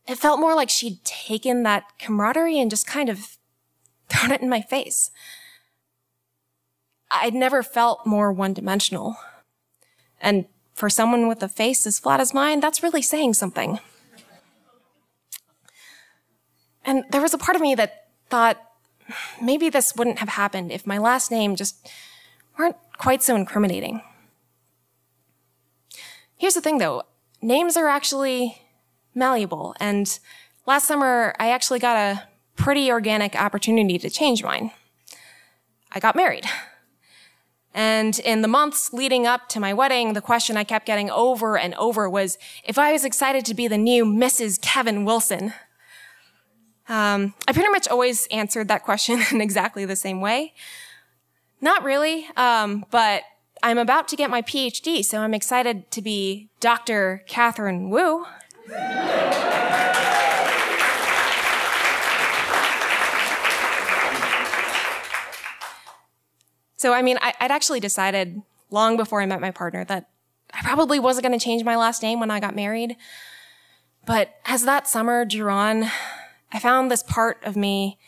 it 0.07 0.17
felt 0.17 0.39
more 0.39 0.55
like 0.55 0.69
she'd 0.69 1.03
taken 1.03 1.63
that 1.63 1.83
camaraderie 1.99 2.59
and 2.59 2.71
just 2.71 2.87
kind 2.87 3.09
of 3.09 3.37
thrown 4.09 4.31
it 4.31 4.41
in 4.41 4.49
my 4.49 4.61
face. 4.61 5.11
I'd 7.11 7.33
never 7.33 7.61
felt 7.61 8.05
more 8.05 8.31
one 8.31 8.53
dimensional. 8.53 9.17
And 10.21 10.45
for 10.73 10.89
someone 10.89 11.27
with 11.27 11.43
a 11.43 11.49
face 11.49 11.85
as 11.85 11.99
flat 11.99 12.21
as 12.21 12.33
mine, 12.33 12.61
that's 12.61 12.81
really 12.81 13.01
saying 13.01 13.33
something. 13.33 13.79
And 16.85 17.03
there 17.11 17.21
was 17.21 17.33
a 17.33 17.37
part 17.37 17.55
of 17.57 17.61
me 17.61 17.75
that 17.75 18.07
thought 18.29 18.57
maybe 19.41 19.69
this 19.69 19.93
wouldn't 19.95 20.19
have 20.19 20.29
happened 20.29 20.71
if 20.71 20.87
my 20.87 20.97
last 20.97 21.31
name 21.31 21.57
just 21.57 21.89
weren't 22.57 22.77
quite 22.97 23.21
so 23.21 23.35
incriminating. 23.35 24.01
Here's 26.41 26.55
the 26.55 26.61
thing 26.61 26.79
though 26.79 27.03
names 27.39 27.77
are 27.77 27.87
actually 27.87 28.59
malleable, 29.13 29.75
and 29.79 30.17
last 30.65 30.87
summer 30.87 31.35
I 31.37 31.51
actually 31.51 31.77
got 31.77 31.95
a 31.95 32.27
pretty 32.55 32.91
organic 32.91 33.39
opportunity 33.39 33.99
to 33.99 34.09
change 34.09 34.43
mine. 34.43 34.71
I 35.91 35.99
got 35.99 36.15
married. 36.15 36.45
And 37.75 38.17
in 38.17 38.41
the 38.41 38.47
months 38.47 38.91
leading 38.91 39.27
up 39.27 39.49
to 39.49 39.59
my 39.59 39.71
wedding, 39.71 40.13
the 40.13 40.21
question 40.21 40.57
I 40.57 40.63
kept 40.63 40.87
getting 40.87 41.11
over 41.11 41.59
and 41.59 41.75
over 41.75 42.09
was 42.09 42.39
if 42.63 42.79
I 42.79 42.91
was 42.91 43.05
excited 43.05 43.45
to 43.45 43.53
be 43.53 43.67
the 43.67 43.77
new 43.77 44.03
Mrs. 44.03 44.59
Kevin 44.59 45.05
Wilson. 45.05 45.53
Um, 46.89 47.35
I 47.47 47.53
pretty 47.53 47.69
much 47.69 47.87
always 47.87 48.25
answered 48.31 48.67
that 48.69 48.83
question 48.83 49.21
in 49.31 49.41
exactly 49.41 49.85
the 49.85 49.95
same 49.95 50.21
way. 50.21 50.55
Not 51.61 51.83
really, 51.83 52.25
um, 52.35 52.83
but 52.89 53.21
I'm 53.63 53.77
about 53.77 54.07
to 54.07 54.15
get 54.15 54.29
my 54.31 54.41
PhD, 54.41 55.05
so 55.05 55.19
I'm 55.19 55.35
excited 55.35 55.91
to 55.91 56.01
be 56.01 56.49
Dr. 56.59 57.23
Katherine 57.27 57.91
Wu. 57.91 58.25
So, 66.75 66.93
I 66.93 67.03
mean, 67.03 67.19
I, 67.21 67.33
would 67.39 67.51
actually 67.51 67.79
decided 67.79 68.41
long 68.71 68.97
before 68.97 69.21
I 69.21 69.27
met 69.27 69.39
my 69.39 69.51
partner 69.51 69.85
that 69.85 70.09
I 70.51 70.63
probably 70.63 70.97
wasn't 70.99 71.27
going 71.27 71.37
to 71.37 71.43
change 71.43 71.63
my 71.63 71.75
last 71.75 72.01
name 72.01 72.19
when 72.19 72.31
I 72.31 72.39
got 72.39 72.55
married. 72.55 72.95
But 74.07 74.33
as 74.45 74.63
that 74.63 74.87
summer 74.87 75.23
drew 75.23 75.51
on, 75.51 75.91
I 76.51 76.57
found 76.57 76.89
this 76.89 77.03
part 77.03 77.37
of 77.43 77.55
me, 77.55 77.99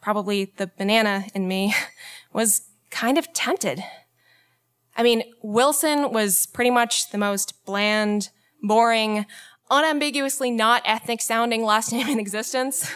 probably 0.00 0.52
the 0.56 0.72
banana 0.76 1.26
in 1.32 1.46
me, 1.46 1.72
was 2.32 2.62
kind 2.90 3.16
of 3.16 3.32
tempted. 3.32 3.84
I 4.96 5.02
mean, 5.02 5.24
Wilson 5.42 6.12
was 6.12 6.46
pretty 6.46 6.70
much 6.70 7.10
the 7.10 7.18
most 7.18 7.64
bland, 7.64 8.30
boring, 8.62 9.26
unambiguously 9.70 10.50
not 10.50 10.82
ethnic 10.84 11.20
sounding 11.20 11.64
last 11.64 11.92
name 11.96 12.08
in 12.08 12.18
existence. 12.18 12.90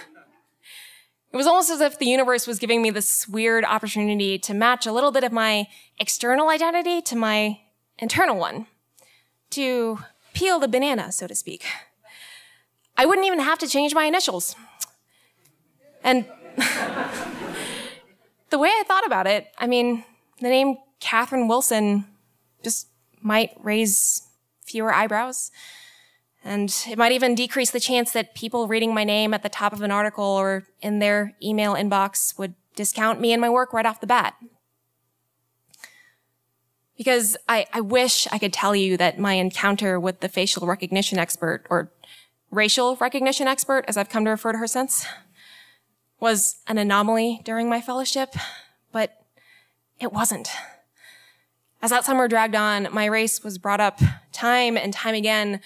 It 1.31 1.37
was 1.37 1.47
almost 1.47 1.71
as 1.71 1.81
if 1.81 1.99
the 1.99 2.07
universe 2.07 2.47
was 2.47 2.59
giving 2.59 2.81
me 2.81 2.91
this 2.91 3.29
weird 3.29 3.65
opportunity 3.65 4.39
to 4.39 4.55
match 4.55 4.87
a 4.87 4.93
little 4.93 5.13
bit 5.13 5.25
of 5.25 5.33
my 5.33 5.67
external 5.99 6.49
identity 6.49 7.03
to 7.03 7.17
my 7.17 7.61
internal 7.99 8.39
one. 8.39 8.67
To 9.51 9.99
peel 10.33 10.59
the 10.59 10.69
banana, 10.69 11.11
so 11.13 11.27
to 11.27 11.35
speak. 11.35 11.65
I 12.97 13.07
wouldn't 13.07 13.27
even 13.27 13.41
have 13.41 13.59
to 13.59 13.67
change 13.67 13.95
my 13.95 14.05
initials. 14.05 14.57
And 16.03 16.25
the 18.51 18.59
way 18.59 18.69
I 18.69 18.85
thought 18.87 19.07
about 19.07 19.27
it, 19.27 19.49
I 19.59 19.67
mean, 19.67 20.05
the 20.41 20.49
name 20.49 20.77
Katherine 21.01 21.49
Wilson 21.49 22.07
just 22.63 22.89
might 23.21 23.53
raise 23.61 24.23
fewer 24.65 24.93
eyebrows. 24.93 25.51
And 26.45 26.75
it 26.89 26.97
might 26.97 27.13
even 27.13 27.35
decrease 27.35 27.71
the 27.71 27.81
chance 27.81 28.13
that 28.13 28.35
people 28.35 28.69
reading 28.69 28.95
my 28.95 29.05
name 29.05 29.35
at 29.35 29.43
the 29.43 29.49
top 29.49 29.73
of 29.73 29.83
an 29.83 29.91
article 29.91 30.25
or 30.25 30.65
in 30.81 30.99
their 30.99 31.35
email 31.43 31.75
inbox 31.75 32.39
would 32.39 32.55
discount 32.75 33.21
me 33.21 33.33
and 33.33 33.41
my 33.41 33.51
work 33.51 33.73
right 33.73 33.85
off 33.85 34.01
the 34.01 34.07
bat. 34.07 34.35
Because 36.97 37.37
I, 37.49 37.67
I 37.73 37.81
wish 37.81 38.27
I 38.33 38.39
could 38.39 38.53
tell 38.53 38.75
you 38.75 38.97
that 38.97 39.19
my 39.19 39.35
encounter 39.35 40.01
with 40.01 40.21
the 40.21 40.29
facial 40.29 40.67
recognition 40.67 41.19
expert, 41.19 41.65
or 41.71 41.93
racial 42.51 42.97
recognition 42.97 43.47
expert, 43.47 43.85
as 43.87 43.97
I've 43.97 44.09
come 44.09 44.25
to 44.25 44.31
refer 44.31 44.53
to 44.53 44.59
her 44.59 44.67
since, 44.67 45.07
was 46.21 46.57
an 46.67 46.79
anomaly 46.79 47.41
during 47.45 47.69
my 47.69 47.81
fellowship, 47.81 48.35
but 48.91 49.25
it 50.01 50.13
wasn't. 50.13 50.49
As 51.81 51.91
that 51.91 52.05
summer 52.05 52.29
dragged 52.29 52.57
on, 52.57 52.89
my 52.93 53.05
race 53.05 53.45
was 53.45 53.59
brought 53.59 53.81
up 53.81 54.01
time 54.33 54.77
and 54.77 54.93
time 54.93 55.15
again 55.15 55.61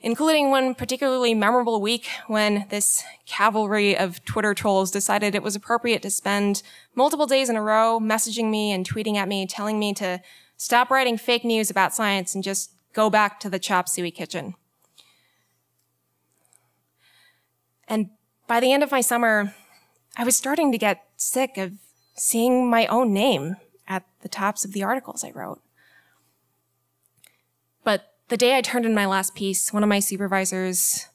including 0.00 0.50
one 0.50 0.74
particularly 0.74 1.34
memorable 1.34 1.80
week 1.80 2.06
when 2.26 2.66
this 2.68 3.02
cavalry 3.24 3.96
of 3.96 4.24
Twitter 4.24 4.54
trolls 4.54 4.90
decided 4.90 5.34
it 5.34 5.42
was 5.42 5.56
appropriate 5.56 6.02
to 6.02 6.10
spend 6.10 6.62
multiple 6.94 7.26
days 7.26 7.48
in 7.48 7.56
a 7.56 7.62
row 7.62 7.98
messaging 8.00 8.50
me 8.50 8.72
and 8.72 8.88
tweeting 8.88 9.16
at 9.16 9.28
me, 9.28 9.46
telling 9.46 9.78
me 9.78 9.94
to 9.94 10.20
stop 10.56 10.90
writing 10.90 11.16
fake 11.16 11.44
news 11.44 11.70
about 11.70 11.94
science 11.94 12.34
and 12.34 12.44
just 12.44 12.72
go 12.92 13.10
back 13.10 13.40
to 13.40 13.50
the 13.50 13.58
chop 13.58 13.88
suey 13.88 14.10
kitchen. 14.10 14.54
And 17.88 18.10
by 18.46 18.60
the 18.60 18.72
end 18.72 18.82
of 18.82 18.90
my 18.90 19.00
summer, 19.00 19.54
I 20.16 20.24
was 20.24 20.36
starting 20.36 20.72
to 20.72 20.78
get 20.78 21.04
sick 21.16 21.56
of 21.56 21.72
seeing 22.14 22.68
my 22.68 22.86
own 22.86 23.12
name 23.12 23.56
at 23.88 24.04
the 24.20 24.28
tops 24.28 24.64
of 24.64 24.72
the 24.72 24.82
articles 24.82 25.24
I 25.24 25.30
wrote. 25.30 25.60
But 27.84 28.14
the 28.28 28.36
day 28.36 28.56
I 28.56 28.60
turned 28.60 28.84
in 28.84 28.94
my 28.94 29.06
last 29.06 29.34
piece, 29.34 29.72
one 29.72 29.82
of 29.82 29.88
my 29.88 30.00
supervisors 30.00 31.06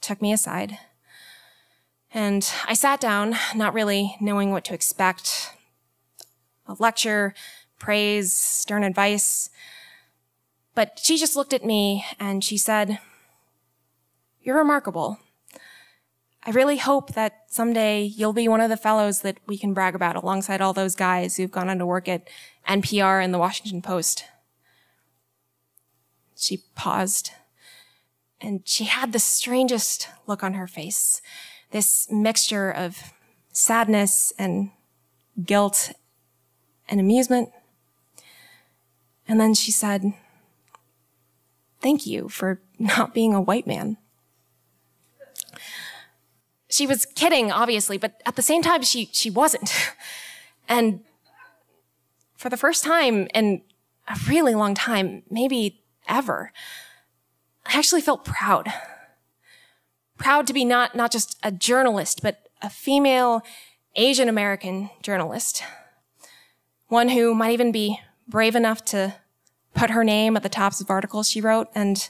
took 0.00 0.22
me 0.22 0.32
aside. 0.32 0.78
And 2.12 2.48
I 2.66 2.74
sat 2.74 3.00
down, 3.00 3.36
not 3.54 3.74
really 3.74 4.16
knowing 4.20 4.50
what 4.50 4.64
to 4.66 4.74
expect. 4.74 5.52
A 6.66 6.76
lecture, 6.78 7.34
praise, 7.78 8.32
stern 8.32 8.84
advice. 8.84 9.50
But 10.74 11.00
she 11.02 11.18
just 11.18 11.36
looked 11.36 11.52
at 11.52 11.64
me 11.64 12.04
and 12.18 12.42
she 12.44 12.56
said, 12.56 12.98
You're 14.40 14.58
remarkable. 14.58 15.18
I 16.42 16.50
really 16.50 16.78
hope 16.78 17.12
that 17.14 17.44
someday 17.48 18.02
you'll 18.02 18.32
be 18.32 18.48
one 18.48 18.62
of 18.62 18.70
the 18.70 18.76
fellows 18.76 19.20
that 19.20 19.38
we 19.46 19.58
can 19.58 19.74
brag 19.74 19.94
about 19.94 20.16
alongside 20.16 20.60
all 20.60 20.72
those 20.72 20.94
guys 20.94 21.36
who've 21.36 21.50
gone 21.50 21.68
on 21.68 21.78
to 21.78 21.86
work 21.86 22.08
at 22.08 22.28
NPR 22.66 23.22
and 23.22 23.34
the 23.34 23.38
Washington 23.38 23.82
Post. 23.82 24.24
She 26.34 26.62
paused 26.74 27.32
and 28.40 28.62
she 28.64 28.84
had 28.84 29.12
the 29.12 29.18
strangest 29.18 30.08
look 30.26 30.42
on 30.42 30.54
her 30.54 30.66
face. 30.66 31.20
This 31.72 32.10
mixture 32.10 32.70
of 32.70 33.12
sadness 33.52 34.32
and 34.38 34.70
guilt 35.44 35.92
and 36.88 36.98
amusement. 36.98 37.50
And 39.28 39.38
then 39.38 39.54
she 39.54 39.70
said, 39.70 40.14
Thank 41.82 42.06
you 42.06 42.28
for 42.28 42.60
not 42.78 43.14
being 43.14 43.34
a 43.34 43.40
white 43.40 43.66
man. 43.66 43.98
She 46.70 46.86
was 46.86 47.04
kidding, 47.04 47.50
obviously, 47.50 47.98
but 47.98 48.20
at 48.24 48.36
the 48.36 48.42
same 48.42 48.62
time, 48.62 48.82
she, 48.82 49.08
she 49.12 49.30
wasn't. 49.30 49.72
And 50.68 51.00
for 52.36 52.48
the 52.48 52.56
first 52.56 52.84
time 52.84 53.26
in 53.34 53.62
a 54.06 54.16
really 54.28 54.54
long 54.54 54.74
time, 54.74 55.24
maybe 55.28 55.82
ever. 56.08 56.52
I 57.66 57.76
actually 57.76 58.00
felt 58.00 58.24
proud. 58.24 58.72
proud 60.16 60.46
to 60.46 60.52
be 60.52 60.64
not, 60.64 60.94
not 60.94 61.10
just 61.10 61.38
a 61.42 61.50
journalist, 61.50 62.20
but 62.22 62.48
a 62.62 62.70
female 62.70 63.42
Asian 63.96 64.28
American 64.28 64.90
journalist. 65.02 65.62
One 66.88 67.08
who 67.10 67.34
might 67.34 67.52
even 67.52 67.72
be 67.72 68.00
brave 68.28 68.54
enough 68.54 68.84
to 68.86 69.16
put 69.74 69.90
her 69.90 70.04
name 70.04 70.36
at 70.36 70.42
the 70.42 70.48
tops 70.48 70.80
of 70.80 70.90
articles 70.90 71.28
she 71.28 71.40
wrote, 71.40 71.68
and 71.74 72.08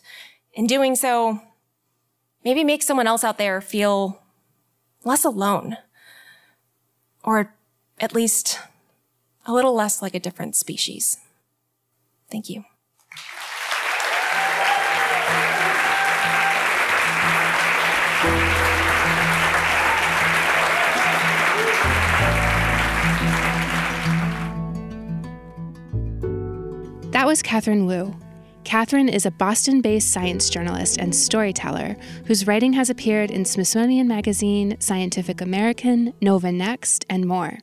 in 0.53 0.67
doing 0.67 0.97
so, 0.97 1.41
maybe 2.45 2.65
make 2.65 2.83
someone 2.83 3.07
else 3.07 3.25
out 3.25 3.39
there 3.39 3.61
feel 3.61 4.23
less 5.05 5.25
alone. 5.25 5.77
Or 7.25 7.55
at 7.99 8.15
least 8.15 8.59
a 9.47 9.53
little 9.53 9.75
less 9.75 10.03
like 10.03 10.15
a 10.15 10.21
different 10.21 10.57
species. 10.57 11.19
Thank 12.31 12.49
you. 12.49 12.65
That 27.11 27.27
was 27.27 27.43
Katherine 27.43 27.87
Wu. 27.87 28.17
Katherine 28.71 29.09
is 29.09 29.27
a 29.27 29.33
Boston 29.33 29.81
based 29.81 30.13
science 30.13 30.49
journalist 30.49 30.97
and 30.97 31.13
storyteller 31.13 31.97
whose 32.27 32.47
writing 32.47 32.75
has 32.75 32.89
appeared 32.89 33.29
in 33.29 33.45
Smithsonian 33.45 34.07
Magazine, 34.07 34.77
Scientific 34.79 35.41
American, 35.41 36.15
Nova 36.21 36.53
Next, 36.53 37.05
and 37.11 37.27
more. 37.27 37.59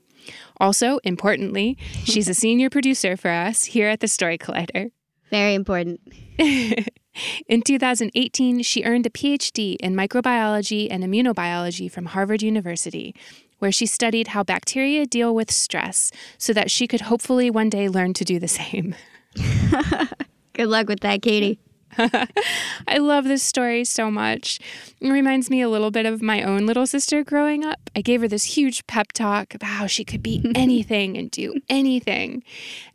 Also, 0.57 0.97
importantly, 1.05 1.77
she's 2.03 2.27
a 2.27 2.33
senior 2.43 2.69
producer 2.69 3.15
for 3.15 3.31
us 3.31 3.63
here 3.63 3.87
at 3.87 4.01
the 4.01 4.09
Story 4.09 4.37
Collider. 4.37 4.91
Very 5.31 5.53
important. 5.53 6.01
in 6.37 7.61
2018, 7.61 8.61
she 8.63 8.83
earned 8.83 9.05
a 9.05 9.09
PhD 9.09 9.77
in 9.79 9.95
microbiology 9.95 10.89
and 10.91 11.05
immunobiology 11.05 11.89
from 11.89 12.07
Harvard 12.07 12.41
University, 12.41 13.15
where 13.59 13.71
she 13.71 13.85
studied 13.85 14.27
how 14.27 14.43
bacteria 14.43 15.05
deal 15.05 15.33
with 15.33 15.51
stress 15.51 16.11
so 16.37 16.51
that 16.51 16.69
she 16.69 16.85
could 16.85 17.01
hopefully 17.07 17.49
one 17.49 17.69
day 17.69 17.87
learn 17.87 18.13
to 18.13 18.25
do 18.25 18.39
the 18.39 18.49
same. 18.49 18.93
Good 20.57 20.69
luck 20.69 20.87
with 20.87 21.01
that, 21.01 21.21
Katie. 21.21 21.59
I 21.99 22.97
love 22.97 23.25
this 23.25 23.43
story 23.43 23.85
so 23.85 24.09
much. 24.09 24.59
It 24.99 25.07
reminds 25.07 25.51
me 25.51 25.61
a 25.61 25.69
little 25.69 25.91
bit 25.91 26.07
of 26.07 26.19
my 26.23 26.41
own 26.41 26.65
little 26.65 26.87
sister 26.87 27.23
growing 27.23 27.63
up. 27.63 27.91
I 27.95 28.01
gave 28.01 28.21
her 28.21 28.27
this 28.27 28.57
huge 28.57 28.87
pep 28.87 29.13
talk 29.13 29.53
about 29.53 29.69
how 29.69 29.85
she 29.85 30.03
could 30.03 30.23
be 30.23 30.51
anything 30.55 31.15
and 31.15 31.29
do 31.29 31.61
anything. 31.69 32.43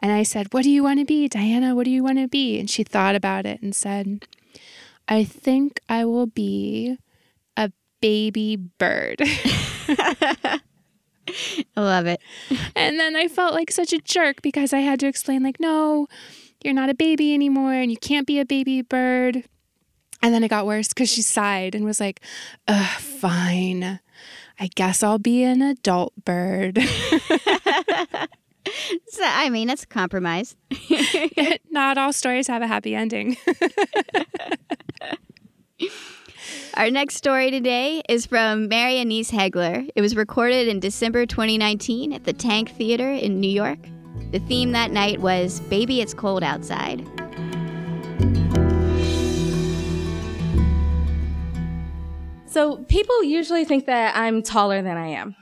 And 0.00 0.10
I 0.10 0.24
said, 0.24 0.52
What 0.52 0.64
do 0.64 0.70
you 0.70 0.82
want 0.82 0.98
to 0.98 1.04
be, 1.04 1.28
Diana? 1.28 1.76
What 1.76 1.84
do 1.84 1.92
you 1.92 2.02
want 2.02 2.18
to 2.18 2.26
be? 2.26 2.58
And 2.58 2.68
she 2.68 2.82
thought 2.82 3.14
about 3.14 3.46
it 3.46 3.62
and 3.62 3.76
said, 3.76 4.26
I 5.06 5.22
think 5.22 5.80
I 5.88 6.04
will 6.04 6.26
be 6.26 6.98
a 7.56 7.70
baby 8.00 8.56
bird. 8.56 9.18
I 9.20 10.60
love 11.76 12.06
it. 12.06 12.20
And 12.74 12.98
then 12.98 13.14
I 13.14 13.28
felt 13.28 13.54
like 13.54 13.70
such 13.70 13.92
a 13.92 13.98
jerk 13.98 14.42
because 14.42 14.72
I 14.72 14.80
had 14.80 14.98
to 15.00 15.06
explain, 15.06 15.44
like, 15.44 15.60
no, 15.60 16.08
you're 16.64 16.74
not 16.74 16.90
a 16.90 16.94
baby 16.94 17.34
anymore 17.34 17.72
and 17.72 17.90
you 17.90 17.96
can't 17.96 18.26
be 18.26 18.38
a 18.38 18.44
baby 18.44 18.82
bird. 18.82 19.44
And 20.22 20.32
then 20.32 20.44
it 20.44 20.48
got 20.48 20.66
worse 20.66 20.88
because 20.88 21.10
she 21.10 21.22
sighed 21.22 21.74
and 21.74 21.84
was 21.84 22.00
like, 22.00 22.20
Ugh, 22.68 23.00
fine. 23.00 24.00
I 24.60 24.68
guess 24.74 25.02
I'll 25.02 25.18
be 25.18 25.42
an 25.42 25.62
adult 25.62 26.12
bird. 26.24 26.78
so, 29.08 29.22
I 29.24 29.50
mean, 29.50 29.70
it's 29.70 29.84
a 29.84 29.86
compromise. 29.86 30.56
not 31.70 31.98
all 31.98 32.12
stories 32.12 32.46
have 32.46 32.62
a 32.62 32.66
happy 32.66 32.94
ending. 32.94 33.36
Our 36.74 36.90
next 36.90 37.16
story 37.16 37.50
today 37.50 38.02
is 38.08 38.24
from 38.24 38.68
Mary 38.68 38.98
Annaise 38.98 39.30
Heglar. 39.30 39.90
It 39.94 40.00
was 40.00 40.16
recorded 40.16 40.68
in 40.68 40.80
December 40.80 41.26
2019 41.26 42.12
at 42.12 42.24
the 42.24 42.32
Tank 42.32 42.70
Theater 42.70 43.10
in 43.10 43.40
New 43.40 43.50
York. 43.50 43.78
The 44.30 44.42
theme 44.46 44.72
that 44.72 44.90
night 44.92 45.20
was 45.20 45.60
Baby 45.60 46.00
It's 46.00 46.14
Cold 46.14 46.42
Outside. 46.42 47.06
So, 52.46 52.84
people 52.84 53.24
usually 53.24 53.64
think 53.64 53.86
that 53.86 54.14
I'm 54.14 54.42
taller 54.42 54.82
than 54.82 54.98
I 54.98 55.06
am, 55.06 55.34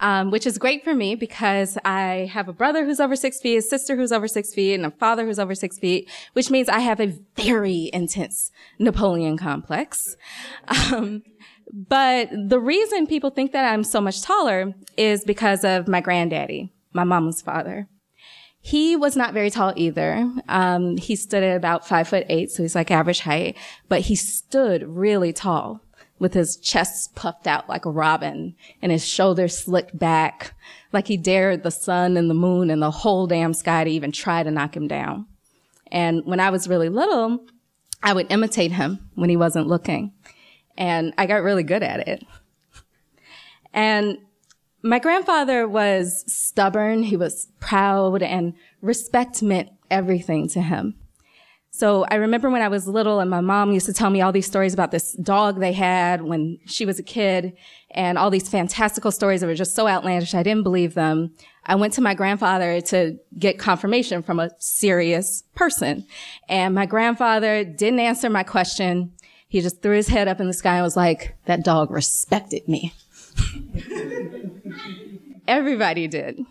um, 0.00 0.30
which 0.30 0.46
is 0.46 0.58
great 0.58 0.84
for 0.84 0.94
me 0.94 1.14
because 1.14 1.78
I 1.86 2.28
have 2.30 2.48
a 2.48 2.52
brother 2.52 2.84
who's 2.84 3.00
over 3.00 3.16
six 3.16 3.40
feet, 3.40 3.56
a 3.56 3.62
sister 3.62 3.96
who's 3.96 4.12
over 4.12 4.28
six 4.28 4.52
feet, 4.52 4.74
and 4.74 4.84
a 4.84 4.90
father 4.90 5.24
who's 5.24 5.38
over 5.38 5.54
six 5.54 5.78
feet, 5.78 6.10
which 6.34 6.50
means 6.50 6.68
I 6.68 6.80
have 6.80 7.00
a 7.00 7.18
very 7.34 7.88
intense 7.94 8.50
Napoleon 8.78 9.38
complex. 9.38 10.16
Um, 10.68 11.22
but 11.72 12.28
the 12.30 12.60
reason 12.60 13.06
people 13.06 13.30
think 13.30 13.52
that 13.52 13.64
I'm 13.64 13.84
so 13.84 14.00
much 14.00 14.22
taller 14.22 14.74
is 14.96 15.24
because 15.24 15.64
of 15.64 15.88
my 15.88 16.00
granddaddy, 16.00 16.72
my 16.92 17.04
mama's 17.04 17.40
father. 17.40 17.88
He 18.62 18.94
was 18.94 19.16
not 19.16 19.32
very 19.32 19.50
tall 19.50 19.72
either. 19.76 20.30
Um, 20.48 20.96
he 20.98 21.16
stood 21.16 21.42
at 21.42 21.56
about 21.56 21.88
five 21.88 22.08
foot 22.08 22.26
eight, 22.28 22.50
so 22.50 22.62
he's 22.62 22.74
like 22.74 22.90
average 22.90 23.20
height, 23.20 23.56
but 23.88 24.02
he 24.02 24.14
stood 24.14 24.82
really 24.82 25.32
tall 25.32 25.80
with 26.18 26.34
his 26.34 26.56
chest 26.56 27.14
puffed 27.14 27.46
out 27.46 27.68
like 27.68 27.86
a 27.86 27.90
robin 27.90 28.54
and 28.82 28.92
his 28.92 29.06
shoulders 29.06 29.56
slicked 29.56 29.98
back, 29.98 30.54
like 30.92 31.08
he 31.08 31.16
dared 31.16 31.62
the 31.62 31.70
sun 31.70 32.18
and 32.18 32.28
the 32.28 32.34
moon 32.34 32.70
and 32.70 32.82
the 32.82 32.90
whole 32.90 33.26
damn 33.26 33.54
sky 33.54 33.82
to 33.84 33.90
even 33.90 34.12
try 34.12 34.42
to 34.42 34.50
knock 34.50 34.76
him 34.76 34.86
down. 34.86 35.26
And 35.90 36.24
when 36.26 36.38
I 36.38 36.50
was 36.50 36.68
really 36.68 36.90
little, 36.90 37.40
I 38.02 38.12
would 38.12 38.30
imitate 38.30 38.72
him 38.72 39.10
when 39.14 39.30
he 39.30 39.36
wasn't 39.36 39.66
looking. 39.66 40.12
And 40.76 41.14
I 41.18 41.26
got 41.26 41.42
really 41.42 41.62
good 41.62 41.82
at 41.82 42.06
it. 42.06 42.24
And 43.72 44.18
my 44.82 44.98
grandfather 44.98 45.68
was 45.68 46.24
stubborn. 46.32 47.02
He 47.02 47.16
was 47.16 47.48
proud 47.60 48.22
and 48.22 48.54
respect 48.80 49.42
meant 49.42 49.70
everything 49.90 50.48
to 50.48 50.60
him. 50.60 50.94
So 51.72 52.04
I 52.10 52.16
remember 52.16 52.50
when 52.50 52.62
I 52.62 52.68
was 52.68 52.88
little 52.88 53.20
and 53.20 53.30
my 53.30 53.40
mom 53.40 53.72
used 53.72 53.86
to 53.86 53.92
tell 53.92 54.10
me 54.10 54.20
all 54.20 54.32
these 54.32 54.46
stories 54.46 54.74
about 54.74 54.90
this 54.90 55.12
dog 55.14 55.60
they 55.60 55.72
had 55.72 56.22
when 56.22 56.58
she 56.66 56.84
was 56.84 56.98
a 56.98 57.02
kid 57.02 57.56
and 57.92 58.18
all 58.18 58.28
these 58.28 58.48
fantastical 58.48 59.12
stories 59.12 59.40
that 59.40 59.46
were 59.46 59.54
just 59.54 59.76
so 59.76 59.86
outlandish. 59.86 60.34
I 60.34 60.42
didn't 60.42 60.64
believe 60.64 60.94
them. 60.94 61.32
I 61.64 61.76
went 61.76 61.92
to 61.94 62.00
my 62.00 62.14
grandfather 62.14 62.80
to 62.82 63.18
get 63.38 63.58
confirmation 63.58 64.22
from 64.22 64.40
a 64.40 64.50
serious 64.58 65.44
person. 65.54 66.06
And 66.48 66.74
my 66.74 66.86
grandfather 66.86 67.64
didn't 67.64 68.00
answer 68.00 68.28
my 68.28 68.42
question. 68.42 69.12
He 69.46 69.60
just 69.60 69.80
threw 69.80 69.96
his 69.96 70.08
head 70.08 70.28
up 70.28 70.40
in 70.40 70.48
the 70.48 70.52
sky 70.52 70.74
and 70.74 70.82
was 70.82 70.96
like, 70.96 71.36
that 71.46 71.64
dog 71.64 71.90
respected 71.90 72.68
me. 72.68 72.92
Everybody 75.48 76.08
did. 76.08 76.44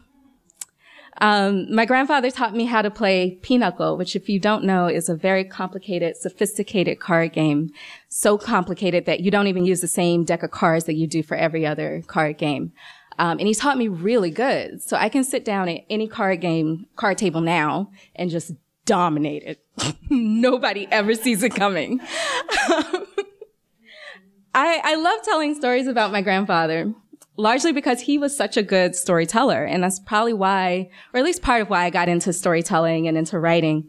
Um, 1.22 1.74
my 1.74 1.86
grandfather 1.86 2.32
taught 2.32 2.56
me 2.56 2.66
how 2.66 2.82
to 2.82 2.90
play 2.90 3.38
pinochle, 3.42 3.98
which 3.98 4.16
if 4.16 4.30
you 4.30 4.40
don't 4.40 4.64
know 4.64 4.88
is 4.88 5.10
a 5.10 5.16
very 5.16 5.44
complicated, 5.44 6.16
sophisticated 6.16 7.00
card 7.00 7.34
game. 7.34 7.72
So 8.08 8.38
complicated 8.38 9.06
that 9.06 9.20
you 9.20 9.30
don't 9.30 9.48
even 9.48 9.66
use 9.66 9.82
the 9.82 9.88
same 9.88 10.24
deck 10.24 10.44
of 10.44 10.52
cards 10.52 10.86
that 10.86 10.96
you 10.96 11.08
do 11.08 11.22
for 11.22 11.36
every 11.36 11.66
other 11.66 12.04
card 12.08 12.38
game. 12.38 12.72
Um, 13.18 13.38
and 13.38 13.48
he 13.48 13.54
taught 13.54 13.78
me 13.78 13.90
really 13.90 14.32
good. 14.32 14.82
So 14.82 14.96
I 14.96 15.10
can 15.10 15.26
sit 15.26 15.44
down 15.44 15.68
at 15.68 15.82
any 15.90 16.08
card 16.08 16.40
game, 16.40 16.86
card 16.96 17.18
table 17.18 17.42
now 17.42 17.92
and 18.16 18.30
just 18.30 18.54
dominate 18.86 19.44
it. 19.44 19.66
Nobody 20.10 20.88
ever 20.90 21.16
sees 21.16 21.44
it 21.44 21.54
coming. 21.54 22.00
I, 24.60 24.82
I 24.84 24.96
love 24.96 25.22
telling 25.24 25.56
stories 25.56 25.88
about 25.88 26.12
my 26.12 26.22
grandfather 26.22 26.94
largely 27.38 27.72
because 27.72 28.02
he 28.02 28.18
was 28.18 28.36
such 28.36 28.58
a 28.58 28.64
good 28.64 28.94
storyteller. 28.94 29.64
And 29.64 29.82
that's 29.82 30.00
probably 30.00 30.34
why, 30.34 30.90
or 31.14 31.20
at 31.20 31.24
least 31.24 31.42
part 31.42 31.62
of 31.62 31.70
why 31.70 31.86
I 31.86 31.90
got 31.90 32.10
into 32.10 32.34
storytelling 32.34 33.08
and 33.08 33.18
into 33.18 33.40
writing. 33.40 33.88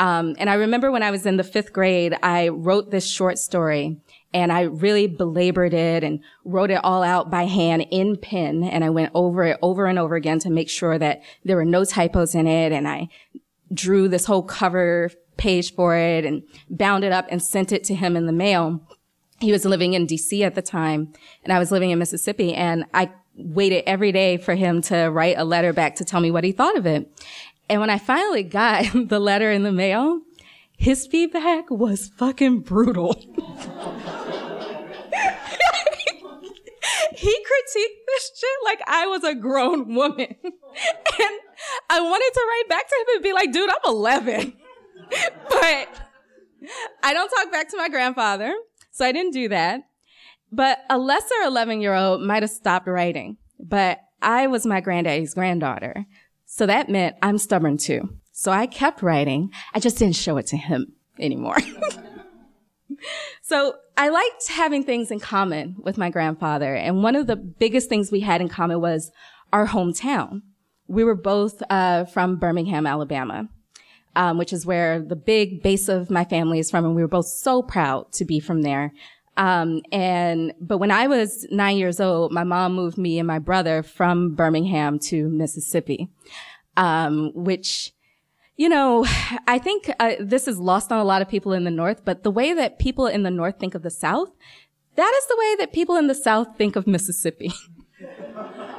Um, 0.00 0.34
and 0.38 0.50
I 0.50 0.54
remember 0.54 0.90
when 0.90 1.04
I 1.04 1.12
was 1.12 1.24
in 1.24 1.36
the 1.36 1.44
fifth 1.44 1.72
grade, 1.72 2.16
I 2.20 2.48
wrote 2.48 2.90
this 2.90 3.08
short 3.08 3.38
story 3.38 4.00
and 4.34 4.50
I 4.50 4.62
really 4.62 5.06
belabored 5.06 5.72
it 5.72 6.02
and 6.02 6.18
wrote 6.44 6.72
it 6.72 6.80
all 6.82 7.04
out 7.04 7.30
by 7.30 7.44
hand 7.44 7.86
in 7.92 8.16
pen. 8.16 8.64
And 8.64 8.82
I 8.82 8.90
went 8.90 9.12
over 9.14 9.44
it 9.44 9.58
over 9.62 9.86
and 9.86 10.00
over 10.00 10.16
again 10.16 10.40
to 10.40 10.50
make 10.50 10.68
sure 10.68 10.98
that 10.98 11.22
there 11.44 11.56
were 11.56 11.64
no 11.64 11.84
typos 11.84 12.34
in 12.34 12.48
it. 12.48 12.72
And 12.72 12.88
I 12.88 13.08
drew 13.72 14.08
this 14.08 14.24
whole 14.24 14.42
cover 14.42 15.10
page 15.36 15.74
for 15.76 15.94
it 15.94 16.24
and 16.24 16.42
bound 16.68 17.04
it 17.04 17.12
up 17.12 17.28
and 17.30 17.40
sent 17.40 17.70
it 17.70 17.84
to 17.84 17.94
him 17.94 18.16
in 18.16 18.26
the 18.26 18.32
mail 18.32 18.82
he 19.40 19.52
was 19.52 19.64
living 19.64 19.94
in 19.94 20.06
DC 20.06 20.42
at 20.42 20.54
the 20.54 20.62
time 20.62 21.12
and 21.44 21.52
I 21.52 21.58
was 21.58 21.70
living 21.70 21.90
in 21.90 21.98
Mississippi 21.98 22.54
and 22.54 22.84
I 22.92 23.10
waited 23.34 23.84
every 23.86 24.12
day 24.12 24.36
for 24.36 24.54
him 24.54 24.82
to 24.82 25.06
write 25.06 25.38
a 25.38 25.44
letter 25.44 25.72
back 25.72 25.96
to 25.96 26.04
tell 26.04 26.20
me 26.20 26.30
what 26.30 26.44
he 26.44 26.52
thought 26.52 26.76
of 26.76 26.86
it. 26.86 27.10
And 27.68 27.80
when 27.80 27.90
I 27.90 27.98
finally 27.98 28.42
got 28.42 28.86
the 29.08 29.18
letter 29.20 29.50
in 29.50 29.62
the 29.62 29.72
mail, 29.72 30.20
his 30.76 31.06
feedback 31.06 31.70
was 31.70 32.08
fucking 32.08 32.60
brutal. 32.60 33.14
he 37.14 37.34
critiqued 37.34 37.98
this 38.06 38.30
shit 38.36 38.58
like 38.64 38.80
I 38.86 39.06
was 39.06 39.24
a 39.24 39.34
grown 39.34 39.94
woman. 39.94 40.36
and 40.44 41.34
I 41.90 42.00
wanted 42.00 42.32
to 42.34 42.40
write 42.48 42.68
back 42.68 42.88
to 42.88 42.94
him 42.94 43.06
and 43.14 43.22
be 43.22 43.32
like, 43.32 43.52
dude, 43.52 43.68
I'm 43.68 43.76
11. 43.86 44.52
but 45.48 45.88
I 47.02 47.12
don't 47.12 47.28
talk 47.28 47.50
back 47.50 47.68
to 47.70 47.76
my 47.76 47.88
grandfather. 47.88 48.54
So 48.98 49.04
I 49.04 49.12
didn't 49.12 49.32
do 49.32 49.48
that. 49.50 49.82
But 50.50 50.80
a 50.90 50.98
lesser 50.98 51.42
11 51.44 51.80
year 51.80 51.94
old 51.94 52.20
might 52.20 52.42
have 52.42 52.50
stopped 52.50 52.88
writing, 52.88 53.36
but 53.60 54.00
I 54.20 54.48
was 54.48 54.66
my 54.66 54.80
granddaddy's 54.80 55.34
granddaughter. 55.34 56.04
So 56.46 56.66
that 56.66 56.88
meant 56.88 57.14
I'm 57.22 57.38
stubborn 57.38 57.76
too. 57.76 58.08
So 58.32 58.50
I 58.50 58.66
kept 58.66 59.00
writing. 59.00 59.50
I 59.72 59.78
just 59.78 59.98
didn't 59.98 60.16
show 60.16 60.36
it 60.38 60.48
to 60.48 60.56
him 60.56 60.94
anymore. 61.20 61.58
so 63.42 63.74
I 63.96 64.08
liked 64.08 64.48
having 64.48 64.82
things 64.82 65.12
in 65.12 65.20
common 65.20 65.76
with 65.78 65.96
my 65.96 66.10
grandfather. 66.10 66.74
And 66.74 67.00
one 67.00 67.14
of 67.14 67.28
the 67.28 67.36
biggest 67.36 67.88
things 67.88 68.10
we 68.10 68.20
had 68.20 68.40
in 68.40 68.48
common 68.48 68.80
was 68.80 69.12
our 69.52 69.68
hometown. 69.68 70.42
We 70.88 71.04
were 71.04 71.14
both 71.14 71.62
uh, 71.70 72.06
from 72.06 72.38
Birmingham, 72.38 72.84
Alabama, 72.84 73.48
um, 74.18 74.36
which 74.36 74.52
is 74.52 74.66
where 74.66 75.00
the 75.00 75.16
big 75.16 75.62
base 75.62 75.88
of 75.88 76.10
my 76.10 76.24
family 76.24 76.58
is 76.58 76.70
from. 76.70 76.84
And 76.84 76.96
we 76.96 77.02
were 77.02 77.08
both 77.08 77.28
so 77.28 77.62
proud 77.62 78.12
to 78.14 78.24
be 78.24 78.40
from 78.40 78.62
there. 78.62 78.92
Um, 79.36 79.80
and, 79.92 80.52
but 80.60 80.78
when 80.78 80.90
I 80.90 81.06
was 81.06 81.46
nine 81.52 81.76
years 81.76 82.00
old, 82.00 82.32
my 82.32 82.42
mom 82.42 82.74
moved 82.74 82.98
me 82.98 83.20
and 83.20 83.28
my 83.28 83.38
brother 83.38 83.84
from 83.84 84.34
Birmingham 84.34 84.98
to 85.04 85.28
Mississippi, 85.28 86.08
um, 86.76 87.30
which, 87.32 87.92
you 88.56 88.68
know, 88.68 89.06
I 89.46 89.60
think 89.60 89.88
uh, 90.00 90.16
this 90.18 90.48
is 90.48 90.58
lost 90.58 90.90
on 90.90 90.98
a 90.98 91.04
lot 91.04 91.22
of 91.22 91.28
people 91.28 91.52
in 91.52 91.62
the 91.62 91.70
North, 91.70 92.04
but 92.04 92.24
the 92.24 92.32
way 92.32 92.52
that 92.52 92.80
people 92.80 93.06
in 93.06 93.22
the 93.22 93.30
North 93.30 93.60
think 93.60 93.76
of 93.76 93.82
the 93.82 93.90
South, 93.90 94.30
that 94.96 95.14
is 95.16 95.26
the 95.28 95.36
way 95.38 95.56
that 95.60 95.72
people 95.72 95.94
in 95.94 96.08
the 96.08 96.14
South 96.16 96.56
think 96.58 96.74
of 96.74 96.88
Mississippi. 96.88 97.52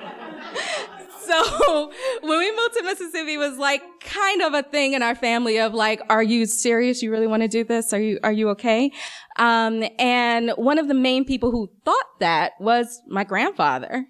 so 1.29 1.91
when 2.21 2.39
we 2.39 2.51
moved 2.55 2.73
to 2.75 2.83
Mississippi 2.83 3.37
was 3.37 3.57
like 3.57 3.81
kind 4.01 4.41
of 4.41 4.53
a 4.53 4.63
thing 4.63 4.93
in 4.93 5.03
our 5.03 5.15
family 5.15 5.59
of 5.59 5.73
like, 5.73 6.01
are 6.09 6.23
you 6.23 6.45
serious? 6.45 7.01
You 7.01 7.11
really 7.11 7.27
want 7.27 7.43
to 7.43 7.47
do 7.47 7.63
this? 7.63 7.93
Are 7.93 7.99
you, 7.99 8.19
are 8.23 8.31
you 8.31 8.49
okay? 8.49 8.91
Um, 9.37 9.83
and 9.97 10.51
one 10.51 10.79
of 10.79 10.87
the 10.87 10.93
main 10.93 11.25
people 11.25 11.51
who 11.51 11.69
thought 11.85 12.19
that 12.19 12.53
was 12.59 13.01
my 13.07 13.23
grandfather. 13.23 14.05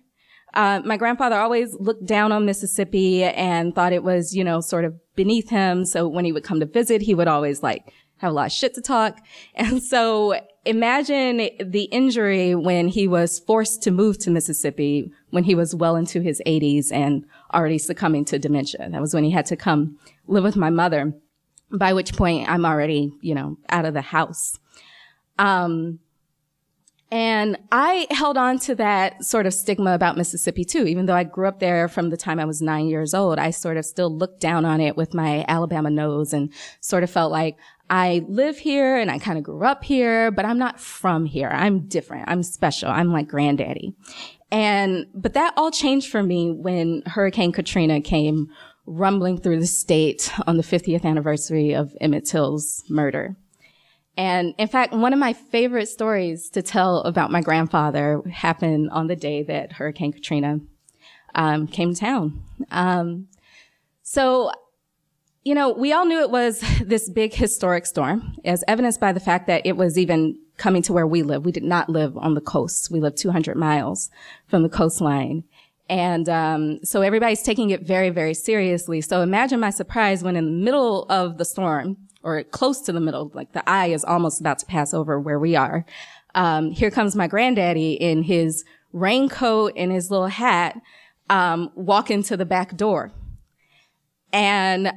Uh, 0.53 0.81
my 0.83 0.97
grandfather 0.97 1.35
always 1.35 1.75
looked 1.79 2.05
down 2.05 2.31
on 2.31 2.45
Mississippi 2.45 3.23
and 3.23 3.75
thought 3.75 3.93
it 3.93 4.03
was, 4.03 4.33
you 4.35 4.43
know, 4.43 4.61
sort 4.61 4.83
of 4.83 4.95
beneath 5.15 5.49
him. 5.49 5.85
So 5.85 6.07
when 6.07 6.25
he 6.25 6.31
would 6.31 6.43
come 6.43 6.59
to 6.59 6.65
visit, 6.65 7.01
he 7.01 7.13
would 7.13 7.27
always 7.27 7.61
like 7.61 7.93
have 8.17 8.31
a 8.31 8.33
lot 8.33 8.47
of 8.47 8.51
shit 8.51 8.73
to 8.75 8.81
talk. 8.81 9.19
And 9.55 9.83
so 9.83 10.39
imagine 10.65 11.49
the 11.59 11.83
injury 11.91 12.55
when 12.55 12.87
he 12.87 13.07
was 13.07 13.39
forced 13.39 13.81
to 13.83 13.91
move 13.91 14.17
to 14.19 14.31
Mississippi 14.31 15.11
when 15.29 15.43
he 15.43 15.55
was 15.55 15.73
well 15.75 15.95
into 15.95 16.21
his 16.21 16.41
80s 16.45 16.91
and 16.91 17.25
already 17.53 17.77
succumbing 17.77 18.25
to 18.25 18.39
dementia. 18.39 18.89
That 18.89 19.01
was 19.01 19.13
when 19.13 19.23
he 19.23 19.31
had 19.31 19.45
to 19.47 19.55
come 19.55 19.97
live 20.27 20.43
with 20.43 20.55
my 20.55 20.69
mother, 20.69 21.13
by 21.71 21.93
which 21.93 22.13
point 22.13 22.49
I'm 22.49 22.65
already, 22.65 23.13
you 23.21 23.35
know, 23.35 23.57
out 23.69 23.85
of 23.85 23.93
the 23.93 24.01
house. 24.01 24.59
Um, 25.37 25.99
and 27.11 27.57
I 27.71 28.05
held 28.11 28.37
on 28.37 28.59
to 28.59 28.75
that 28.75 29.23
sort 29.23 29.47
of 29.47 29.53
stigma 29.53 29.95
about 29.95 30.15
Mississippi 30.15 30.63
too. 30.63 30.85
Even 30.85 31.07
though 31.07 31.15
I 31.15 31.23
grew 31.23 31.47
up 31.47 31.59
there 31.59 31.87
from 31.87 32.11
the 32.11 32.17
time 32.17 32.39
I 32.39 32.45
was 32.45 32.61
nine 32.61 32.87
years 32.87 33.15
old, 33.15 33.39
I 33.39 33.49
sort 33.49 33.77
of 33.77 33.85
still 33.85 34.15
looked 34.15 34.39
down 34.39 34.63
on 34.63 34.79
it 34.79 34.95
with 34.95 35.15
my 35.15 35.43
Alabama 35.47 35.89
nose 35.89 36.33
and 36.33 36.53
sort 36.81 37.03
of 37.03 37.09
felt 37.09 37.31
like 37.31 37.57
I 37.89 38.23
live 38.27 38.57
here 38.57 38.97
and 38.97 39.09
I 39.09 39.17
kind 39.17 39.37
of 39.37 39.43
grew 39.43 39.65
up 39.65 39.83
here, 39.83 40.31
but 40.31 40.45
I'm 40.45 40.59
not 40.59 40.79
from 40.79 41.25
here. 41.25 41.49
I'm 41.49 41.87
different. 41.87 42.25
I'm 42.27 42.43
special. 42.43 42.89
I'm 42.89 43.11
like 43.11 43.27
granddaddy. 43.27 43.95
And, 44.51 45.07
but 45.13 45.33
that 45.33 45.53
all 45.57 45.71
changed 45.71 46.09
for 46.11 46.21
me 46.23 46.51
when 46.51 47.03
Hurricane 47.05 47.51
Katrina 47.51 48.01
came 48.01 48.49
rumbling 48.85 49.39
through 49.39 49.59
the 49.59 49.67
state 49.67 50.31
on 50.47 50.57
the 50.57 50.63
50th 50.63 51.05
anniversary 51.05 51.73
of 51.73 51.95
Emmett 52.01 52.25
Till's 52.25 52.83
murder. 52.89 53.35
And 54.17 54.53
in 54.57 54.67
fact, 54.67 54.93
one 54.93 55.13
of 55.13 55.19
my 55.19 55.33
favorite 55.33 55.87
stories 55.87 56.49
to 56.49 56.61
tell 56.61 57.01
about 57.01 57.31
my 57.31 57.41
grandfather 57.41 58.21
happened 58.29 58.89
on 58.89 59.07
the 59.07 59.15
day 59.15 59.43
that 59.43 59.73
Hurricane 59.73 60.11
Katrina 60.11 60.59
um, 61.35 61.67
came 61.67 61.93
to 61.93 61.99
town. 61.99 62.43
Um, 62.71 63.27
so, 64.01 64.51
you 65.43 65.55
know, 65.55 65.71
we 65.71 65.93
all 65.93 66.05
knew 66.05 66.19
it 66.19 66.31
was 66.31 66.63
this 66.83 67.09
big 67.09 67.33
historic 67.33 67.85
storm, 67.85 68.35
as 68.45 68.63
evidenced 68.67 68.99
by 68.99 69.11
the 69.11 69.19
fact 69.19 69.47
that 69.47 69.65
it 69.65 69.77
was 69.77 69.97
even 69.97 70.37
coming 70.57 70.81
to 70.83 70.93
where 70.93 71.07
we 71.07 71.23
live. 71.23 71.45
We 71.45 71.51
did 71.51 71.63
not 71.63 71.89
live 71.89 72.17
on 72.17 72.33
the 72.33 72.41
coast. 72.41 72.91
We 72.91 72.99
lived 72.99 73.17
200 73.17 73.55
miles 73.55 74.09
from 74.47 74.63
the 74.63 74.69
coastline. 74.69 75.45
And 75.89 76.29
um, 76.29 76.79
so 76.83 77.01
everybody's 77.01 77.41
taking 77.41 77.71
it 77.71 77.81
very, 77.81 78.09
very 78.09 78.33
seriously. 78.33 79.01
So 79.01 79.21
imagine 79.21 79.59
my 79.59 79.71
surprise 79.71 80.23
when 80.23 80.35
in 80.35 80.45
the 80.45 80.51
middle 80.51 81.05
of 81.05 81.37
the 81.37 81.45
storm, 81.45 81.97
or 82.21 82.43
close 82.43 82.81
to 82.81 82.91
the 82.91 82.99
middle, 82.99 83.31
like 83.33 83.53
the 83.53 83.67
eye 83.67 83.87
is 83.87 84.03
almost 84.03 84.41
about 84.41 84.59
to 84.59 84.65
pass 84.65 84.93
over 84.93 85.19
where 85.19 85.39
we 85.39 85.55
are. 85.55 85.85
Um, 86.35 86.71
here 86.71 86.91
comes 86.91 87.15
my 87.15 87.27
granddaddy 87.27 87.93
in 87.93 88.23
his 88.23 88.65
raincoat 88.91 89.73
and 89.75 89.91
his 89.91 90.11
little 90.11 90.27
hat, 90.27 90.79
um, 91.29 91.71
walk 91.75 92.11
into 92.11 92.35
the 92.35 92.45
back 92.45 92.75
door. 92.75 93.11
And 94.31 94.91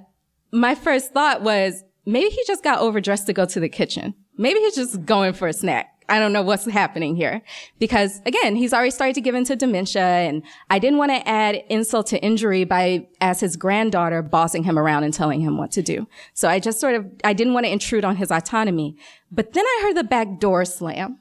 my 0.53 0.75
first 0.75 1.13
thought 1.13 1.43
was, 1.43 1.83
maybe 2.07 2.29
he 2.29 2.43
just 2.47 2.63
got 2.63 2.79
overdressed 2.79 3.27
to 3.27 3.33
go 3.33 3.45
to 3.47 3.61
the 3.61 3.69
kitchen. 3.69 4.15
Maybe 4.37 4.61
he's 4.61 4.77
just 4.77 5.05
going 5.05 5.33
for 5.33 5.49
a 5.49 5.53
snack. 5.53 5.89
I 6.09 6.19
don't 6.19 6.33
know 6.33 6.43
what's 6.43 6.67
happening 6.67 7.17
here 7.17 7.43
because 7.79 8.21
again, 8.27 8.57
he's 8.57 8.75
already 8.75 8.91
started 8.91 9.15
to 9.15 9.21
give 9.21 9.35
into 9.35 9.57
dementia 9.57 10.03
and 10.03 10.43
I 10.69 10.79
didn't 10.79 10.99
want 10.99 11.11
to 11.13 11.27
add 11.27 11.63
insult 11.71 12.09
to 12.09 12.19
injury 12.23 12.65
by, 12.65 13.07
as 13.21 13.41
his 13.41 13.57
granddaughter, 13.57 14.21
bossing 14.21 14.65
him 14.65 14.79
around 14.79 15.05
and 15.05 15.15
telling 15.15 15.41
him 15.41 15.57
what 15.57 15.71
to 15.73 15.83
do. 15.83 16.07
So 16.35 16.49
I 16.49 16.59
just 16.59 16.81
sort 16.81 16.97
of, 16.97 17.07
I 17.25 17.33
didn't 17.33 17.55
want 17.55 17.65
to 17.67 17.73
intrude 17.73 18.05
on 18.05 18.17
his 18.17 18.31
autonomy. 18.31 18.97
But 19.31 19.53
then 19.53 19.65
I 19.65 19.81
heard 19.85 19.97
the 19.97 20.05
back 20.05 20.39
door 20.39 20.65
slam. 20.65 21.19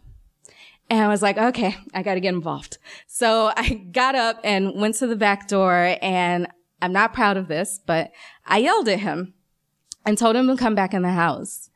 And 0.89 0.99
I 0.99 1.07
was 1.07 1.21
like, 1.21 1.37
okay, 1.37 1.77
I 1.93 2.03
got 2.03 2.15
to 2.15 2.19
get 2.19 2.33
involved. 2.33 2.77
So 3.07 3.53
I 3.55 3.75
got 3.93 4.15
up 4.15 4.41
and 4.43 4.75
went 4.75 4.95
to 4.95 5.07
the 5.07 5.15
back 5.15 5.47
door 5.47 5.95
and 6.01 6.47
I'm 6.81 6.93
not 6.93 7.13
proud 7.13 7.37
of 7.37 7.47
this, 7.47 7.79
but 7.85 8.11
I 8.45 8.57
yelled 8.57 8.89
at 8.89 8.99
him 8.99 9.33
and 10.05 10.17
told 10.17 10.35
him 10.35 10.47
to 10.47 10.57
come 10.57 10.75
back 10.75 10.93
in 10.93 11.01
the 11.01 11.11
house. 11.11 11.69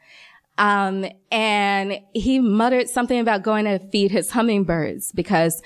Um, 0.57 1.05
and 1.31 1.99
he 2.13 2.39
muttered 2.39 2.89
something 2.89 3.19
about 3.19 3.43
going 3.43 3.65
to 3.65 3.79
feed 3.79 4.11
his 4.11 4.31
hummingbirds 4.31 5.11
because 5.11 5.61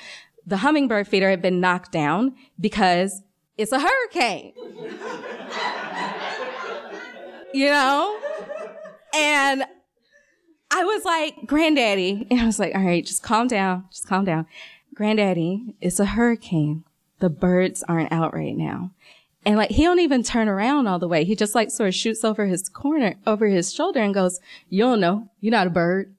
the 0.45 0.57
hummingbird 0.57 1.07
feeder 1.07 1.29
had 1.29 1.41
been 1.41 1.59
knocked 1.59 1.91
down 1.91 2.35
because 2.59 3.21
it's 3.57 3.71
a 3.71 3.79
hurricane. 3.79 4.53
you 7.53 7.67
know? 7.67 8.19
And 9.13 9.63
I 10.71 10.83
was 10.83 11.05
like, 11.05 11.35
Granddaddy, 11.45 12.27
and 12.29 12.41
I 12.41 12.45
was 12.45 12.59
like, 12.59 12.75
all 12.75 12.83
right, 12.83 13.05
just 13.05 13.23
calm 13.23 13.47
down, 13.47 13.85
just 13.91 14.07
calm 14.07 14.25
down. 14.25 14.45
Granddaddy, 14.93 15.75
it's 15.81 15.99
a 15.99 16.05
hurricane. 16.05 16.83
The 17.19 17.29
birds 17.29 17.83
aren't 17.83 18.11
out 18.11 18.33
right 18.33 18.55
now. 18.55 18.91
And 19.45 19.57
like, 19.57 19.71
he 19.71 19.83
don't 19.83 19.99
even 19.99 20.23
turn 20.23 20.49
around 20.49 20.87
all 20.87 20.99
the 20.99 21.07
way. 21.07 21.23
He 21.23 21.35
just 21.35 21.55
like 21.55 21.71
sort 21.71 21.87
of 21.87 21.95
shoots 21.95 22.23
over 22.23 22.45
his 22.45 22.67
corner, 22.67 23.15
over 23.25 23.47
his 23.47 23.73
shoulder 23.73 24.01
and 24.01 24.13
goes, 24.13 24.39
you 24.69 24.83
don't 24.83 24.99
know. 24.99 25.29
You're 25.39 25.51
not 25.51 25.67
a 25.67 25.69
bird. 25.69 26.13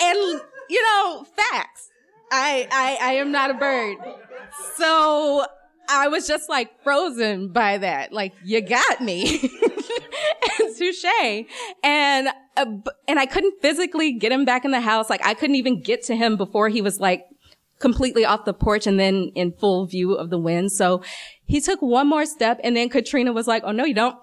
and, 0.00 0.40
you 0.68 0.82
know, 0.82 1.24
facts. 1.36 1.90
I, 2.32 2.66
I, 2.72 2.98
I 3.00 3.12
am 3.14 3.30
not 3.30 3.50
a 3.52 3.54
bird. 3.54 3.98
So 4.74 5.46
I 5.88 6.08
was 6.08 6.26
just 6.26 6.48
like 6.48 6.82
frozen 6.82 7.52
by 7.52 7.78
that. 7.78 8.12
Like, 8.12 8.34
you 8.44 8.60
got 8.60 9.00
me. 9.00 9.38
and 10.58 10.76
touche. 10.76 11.04
And, 11.84 12.28
uh, 12.56 12.66
and 13.06 13.20
I 13.20 13.26
couldn't 13.26 13.62
physically 13.62 14.12
get 14.12 14.32
him 14.32 14.44
back 14.44 14.64
in 14.64 14.72
the 14.72 14.80
house. 14.80 15.08
Like, 15.08 15.24
I 15.24 15.34
couldn't 15.34 15.56
even 15.56 15.82
get 15.82 16.02
to 16.04 16.16
him 16.16 16.36
before 16.36 16.68
he 16.68 16.82
was 16.82 16.98
like 16.98 17.26
completely 17.78 18.24
off 18.24 18.44
the 18.44 18.54
porch 18.54 18.86
and 18.86 18.98
then 18.98 19.30
in 19.34 19.52
full 19.52 19.86
view 19.86 20.14
of 20.14 20.30
the 20.30 20.38
wind. 20.38 20.72
So 20.72 21.02
he 21.44 21.60
took 21.60 21.80
one 21.82 22.06
more 22.08 22.26
step 22.26 22.60
and 22.62 22.76
then 22.76 22.88
Katrina 22.88 23.32
was 23.32 23.46
like, 23.46 23.62
Oh 23.64 23.72
no, 23.72 23.84
you 23.84 23.94
don't. 23.94 24.16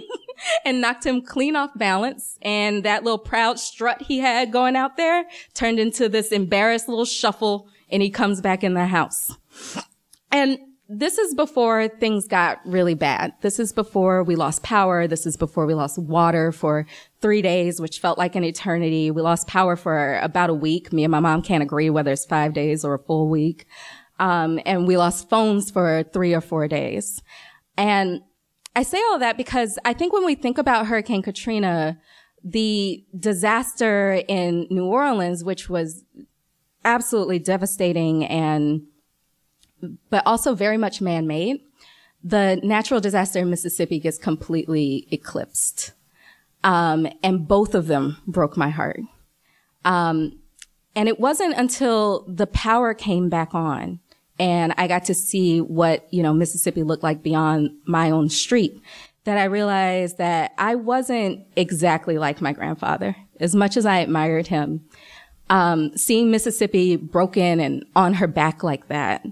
and 0.64 0.80
knocked 0.80 1.06
him 1.06 1.22
clean 1.22 1.56
off 1.56 1.70
balance. 1.76 2.38
And 2.42 2.84
that 2.84 3.04
little 3.04 3.18
proud 3.18 3.58
strut 3.58 4.02
he 4.02 4.18
had 4.18 4.52
going 4.52 4.76
out 4.76 4.96
there 4.96 5.24
turned 5.54 5.78
into 5.78 6.08
this 6.08 6.32
embarrassed 6.32 6.88
little 6.88 7.04
shuffle 7.04 7.68
and 7.90 8.02
he 8.02 8.10
comes 8.10 8.40
back 8.40 8.64
in 8.64 8.74
the 8.74 8.86
house. 8.86 9.36
And 10.30 10.58
this 10.94 11.16
is 11.16 11.34
before 11.34 11.88
things 11.88 12.28
got 12.28 12.60
really 12.66 12.94
bad. 12.94 13.32
This 13.40 13.58
is 13.58 13.72
before 13.72 14.22
we 14.22 14.36
lost 14.36 14.62
power. 14.62 15.06
This 15.06 15.26
is 15.26 15.36
before 15.36 15.64
we 15.64 15.74
lost 15.74 15.98
water 15.98 16.52
for 16.52 16.86
three 17.20 17.40
days, 17.40 17.80
which 17.80 17.98
felt 17.98 18.18
like 18.18 18.36
an 18.36 18.44
eternity. 18.44 19.10
We 19.10 19.22
lost 19.22 19.46
power 19.46 19.74
for 19.74 20.18
about 20.18 20.50
a 20.50 20.54
week. 20.54 20.92
Me 20.92 21.04
and 21.04 21.10
my 21.10 21.20
mom 21.20 21.40
can't 21.40 21.62
agree 21.62 21.88
whether 21.88 22.12
it's 22.12 22.26
five 22.26 22.52
days 22.52 22.84
or 22.84 22.94
a 22.94 22.98
full 22.98 23.28
week. 23.28 23.66
Um, 24.18 24.60
and 24.66 24.86
we 24.86 24.96
lost 24.96 25.30
phones 25.30 25.70
for 25.70 26.04
three 26.12 26.34
or 26.34 26.40
four 26.40 26.68
days. 26.68 27.22
And 27.76 28.20
I 28.76 28.82
say 28.82 28.98
all 29.10 29.18
that 29.18 29.36
because 29.36 29.78
I 29.84 29.94
think 29.94 30.12
when 30.12 30.24
we 30.24 30.34
think 30.34 30.58
about 30.58 30.86
Hurricane 30.86 31.22
Katrina, 31.22 31.98
the 32.44 33.04
disaster 33.18 34.22
in 34.28 34.66
New 34.70 34.86
Orleans, 34.86 35.42
which 35.42 35.70
was 35.70 36.04
absolutely 36.84 37.38
devastating 37.38 38.24
and 38.24 38.82
but 40.10 40.26
also 40.26 40.54
very 40.54 40.76
much 40.76 41.00
man-made, 41.00 41.60
the 42.22 42.60
natural 42.62 43.00
disaster 43.00 43.40
in 43.40 43.50
Mississippi 43.50 43.98
gets 43.98 44.18
completely 44.18 45.08
eclipsed. 45.10 45.92
Um, 46.64 47.08
and 47.22 47.48
both 47.48 47.74
of 47.74 47.88
them 47.88 48.18
broke 48.26 48.56
my 48.56 48.70
heart. 48.70 49.00
Um, 49.84 50.38
and 50.94 51.08
it 51.08 51.18
wasn't 51.18 51.56
until 51.56 52.24
the 52.28 52.46
power 52.46 52.94
came 52.94 53.28
back 53.28 53.54
on 53.54 53.98
and 54.38 54.74
I 54.76 54.88
got 54.88 55.04
to 55.04 55.14
see 55.14 55.60
what, 55.60 56.06
you 56.12 56.22
know, 56.22 56.32
Mississippi 56.32 56.82
looked 56.82 57.02
like 57.02 57.22
beyond 57.22 57.70
my 57.86 58.10
own 58.10 58.28
street 58.28 58.80
that 59.24 59.38
I 59.38 59.44
realized 59.44 60.18
that 60.18 60.52
I 60.58 60.74
wasn't 60.74 61.46
exactly 61.56 62.18
like 62.18 62.40
my 62.40 62.52
grandfather. 62.52 63.14
As 63.38 63.54
much 63.54 63.76
as 63.76 63.86
I 63.86 63.98
admired 63.98 64.48
him, 64.48 64.84
um, 65.48 65.96
seeing 65.96 66.30
Mississippi 66.30 66.96
broken 66.96 67.60
and 67.60 67.84
on 67.94 68.14
her 68.14 68.26
back 68.26 68.62
like 68.62 68.88
that 68.88 69.24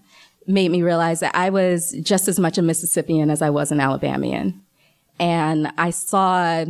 made 0.51 0.71
me 0.71 0.83
realize 0.83 1.21
that 1.21 1.35
I 1.35 1.51
was 1.51 1.93
just 2.03 2.29
as 2.29 2.39
much 2.39 2.59
a 2.59 2.63
Mississippian 2.63 3.31
as 3.31 3.43
I 3.43 3.51
was 3.51 3.73
an 3.73 3.81
Alabamian. 3.81 4.63
And 5.19 5.73
I 5.79 5.91
saw 5.91 6.65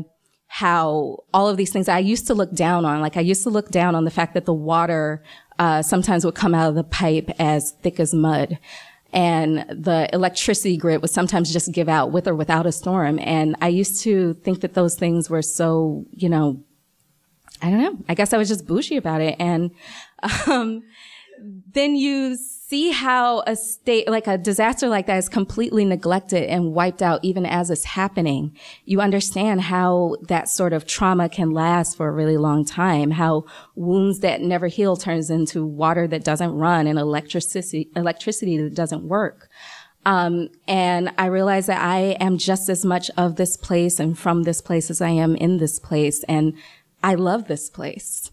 how 0.48 1.22
all 1.32 1.48
of 1.48 1.56
these 1.56 1.72
things 1.72 1.88
I 1.88 2.00
used 2.00 2.26
to 2.26 2.34
look 2.34 2.52
down 2.52 2.84
on, 2.84 3.00
like 3.00 3.16
I 3.16 3.20
used 3.20 3.44
to 3.44 3.50
look 3.50 3.70
down 3.70 3.94
on 3.94 4.04
the 4.04 4.10
fact 4.10 4.34
that 4.34 4.46
the 4.46 4.52
water 4.52 5.22
uh, 5.60 5.82
sometimes 5.82 6.24
would 6.24 6.34
come 6.34 6.54
out 6.54 6.68
of 6.68 6.74
the 6.74 6.84
pipe 6.84 7.30
as 7.38 7.72
thick 7.82 8.00
as 8.00 8.12
mud. 8.12 8.58
And 9.12 9.64
the 9.68 10.08
electricity 10.12 10.76
grid 10.76 11.02
would 11.02 11.10
sometimes 11.10 11.52
just 11.52 11.72
give 11.72 11.88
out 11.88 12.12
with 12.12 12.26
or 12.26 12.34
without 12.34 12.66
a 12.66 12.72
storm. 12.72 13.18
And 13.20 13.56
I 13.60 13.68
used 13.68 14.02
to 14.02 14.34
think 14.34 14.60
that 14.60 14.74
those 14.74 14.96
things 14.96 15.30
were 15.30 15.42
so, 15.42 16.04
you 16.10 16.28
know, 16.28 16.62
I 17.62 17.70
don't 17.70 17.82
know. 17.82 17.98
I 18.08 18.14
guess 18.14 18.32
I 18.32 18.38
was 18.38 18.48
just 18.48 18.66
bougie 18.66 18.96
about 18.96 19.20
it. 19.20 19.36
And, 19.38 19.70
um, 20.48 20.82
then 21.42 21.96
you 21.96 22.36
see 22.36 22.90
how 22.92 23.42
a 23.46 23.56
state, 23.56 24.08
like 24.08 24.28
a 24.28 24.38
disaster 24.38 24.88
like 24.88 25.06
that 25.06 25.18
is 25.18 25.28
completely 25.28 25.84
neglected 25.84 26.48
and 26.48 26.72
wiped 26.72 27.02
out 27.02 27.18
even 27.24 27.44
as 27.44 27.68
it's 27.70 27.84
happening. 27.84 28.56
You 28.84 29.00
understand 29.00 29.62
how 29.62 30.16
that 30.28 30.48
sort 30.48 30.72
of 30.72 30.86
trauma 30.86 31.28
can 31.28 31.50
last 31.50 31.96
for 31.96 32.08
a 32.08 32.12
really 32.12 32.36
long 32.36 32.64
time, 32.64 33.10
how 33.10 33.44
wounds 33.74 34.20
that 34.20 34.40
never 34.40 34.68
heal 34.68 34.96
turns 34.96 35.30
into 35.30 35.66
water 35.66 36.06
that 36.06 36.22
doesn't 36.22 36.52
run 36.52 36.86
and 36.86 36.98
electricity, 36.98 37.90
electricity 37.96 38.56
that 38.58 38.74
doesn't 38.74 39.02
work. 39.02 39.48
Um, 40.06 40.48
and 40.66 41.12
I 41.18 41.26
realize 41.26 41.66
that 41.66 41.80
I 41.80 42.16
am 42.20 42.38
just 42.38 42.68
as 42.68 42.84
much 42.84 43.10
of 43.16 43.36
this 43.36 43.56
place 43.56 43.98
and 43.98 44.18
from 44.18 44.44
this 44.44 44.62
place 44.62 44.90
as 44.90 45.00
I 45.00 45.10
am 45.10 45.34
in 45.36 45.58
this 45.58 45.78
place. 45.78 46.22
And 46.24 46.54
I 47.02 47.16
love 47.16 47.48
this 47.48 47.68
place. 47.68 48.30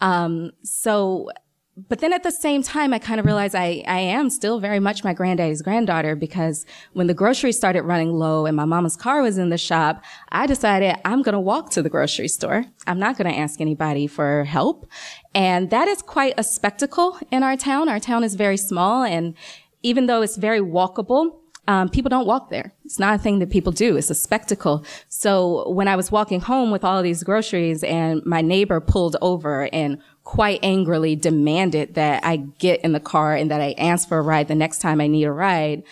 Um, 0.00 0.52
so 0.62 1.30
but 1.76 1.98
then 1.98 2.14
at 2.14 2.22
the 2.22 2.30
same 2.30 2.62
time, 2.62 2.94
I 2.94 2.98
kind 2.98 3.20
of 3.20 3.26
realized 3.26 3.54
I, 3.54 3.84
I 3.86 3.98
am 3.98 4.30
still 4.30 4.60
very 4.60 4.80
much 4.80 5.04
my 5.04 5.12
granddaddy's 5.12 5.60
granddaughter 5.60 6.16
because 6.16 6.64
when 6.94 7.06
the 7.06 7.12
groceries 7.12 7.58
started 7.58 7.82
running 7.82 8.12
low 8.12 8.46
and 8.46 8.56
my 8.56 8.64
mama's 8.64 8.96
car 8.96 9.20
was 9.20 9.36
in 9.36 9.50
the 9.50 9.58
shop, 9.58 10.02
I 10.30 10.46
decided 10.46 10.96
I'm 11.04 11.20
going 11.20 11.34
to 11.34 11.40
walk 11.40 11.70
to 11.72 11.82
the 11.82 11.90
grocery 11.90 12.28
store. 12.28 12.64
I'm 12.86 12.98
not 12.98 13.18
going 13.18 13.30
to 13.30 13.38
ask 13.38 13.60
anybody 13.60 14.06
for 14.06 14.44
help. 14.44 14.86
And 15.34 15.68
that 15.68 15.86
is 15.86 16.00
quite 16.00 16.32
a 16.38 16.42
spectacle 16.42 17.18
in 17.30 17.42
our 17.42 17.58
town. 17.58 17.90
Our 17.90 18.00
town 18.00 18.24
is 18.24 18.36
very 18.36 18.56
small 18.56 19.02
and 19.02 19.34
even 19.82 20.06
though 20.06 20.22
it's 20.22 20.36
very 20.36 20.60
walkable, 20.60 21.36
um, 21.68 21.88
people 21.88 22.08
don't 22.08 22.26
walk 22.26 22.48
there. 22.48 22.72
It's 22.84 22.98
not 22.98 23.16
a 23.16 23.18
thing 23.18 23.40
that 23.40 23.50
people 23.50 23.72
do. 23.72 23.96
It's 23.96 24.10
a 24.10 24.14
spectacle. 24.14 24.84
So 25.08 25.68
when 25.70 25.88
I 25.88 25.96
was 25.96 26.12
walking 26.12 26.40
home 26.40 26.70
with 26.70 26.84
all 26.84 27.02
these 27.02 27.22
groceries 27.24 27.82
and 27.82 28.24
my 28.24 28.40
neighbor 28.40 28.80
pulled 28.80 29.16
over 29.20 29.68
and 29.72 30.00
quite 30.26 30.58
angrily 30.64 31.14
demanded 31.14 31.94
that 31.94 32.22
I 32.24 32.38
get 32.58 32.80
in 32.80 32.90
the 32.90 32.98
car 32.98 33.36
and 33.36 33.48
that 33.52 33.60
I 33.60 33.76
ask 33.78 34.08
for 34.08 34.18
a 34.18 34.22
ride 34.22 34.48
the 34.48 34.56
next 34.56 34.80
time 34.80 35.00
I 35.00 35.06
need 35.06 35.22
a 35.22 35.30
ride. 35.30 35.84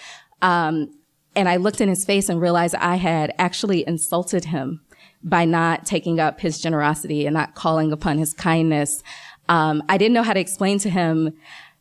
Um, 0.43 0.93
and 1.37 1.49
I 1.49 1.57
looked 1.57 1.81
in 1.81 1.89
his 1.89 2.05
face 2.05 2.29
and 2.29 2.41
realized 2.41 2.75
I 2.75 2.97
had 2.97 3.33
actually 3.39 3.87
insulted 3.87 4.47
him 4.47 4.81
by 5.23 5.45
not 5.45 5.87
taking 5.87 6.19
up 6.19 6.41
his 6.41 6.61
generosity 6.61 7.27
and 7.27 7.35
not 7.35 7.55
calling 7.55 7.93
upon 7.93 8.19
his 8.19 8.35
kindness. 8.35 9.05
Um, 9.49 9.85
I 9.89 9.99
didn't 9.99 10.15
know 10.15 10.25
how 10.25 10.33
to 10.33 10.41
explain 10.41 10.81
to 10.81 10.91
him, 10.91 11.33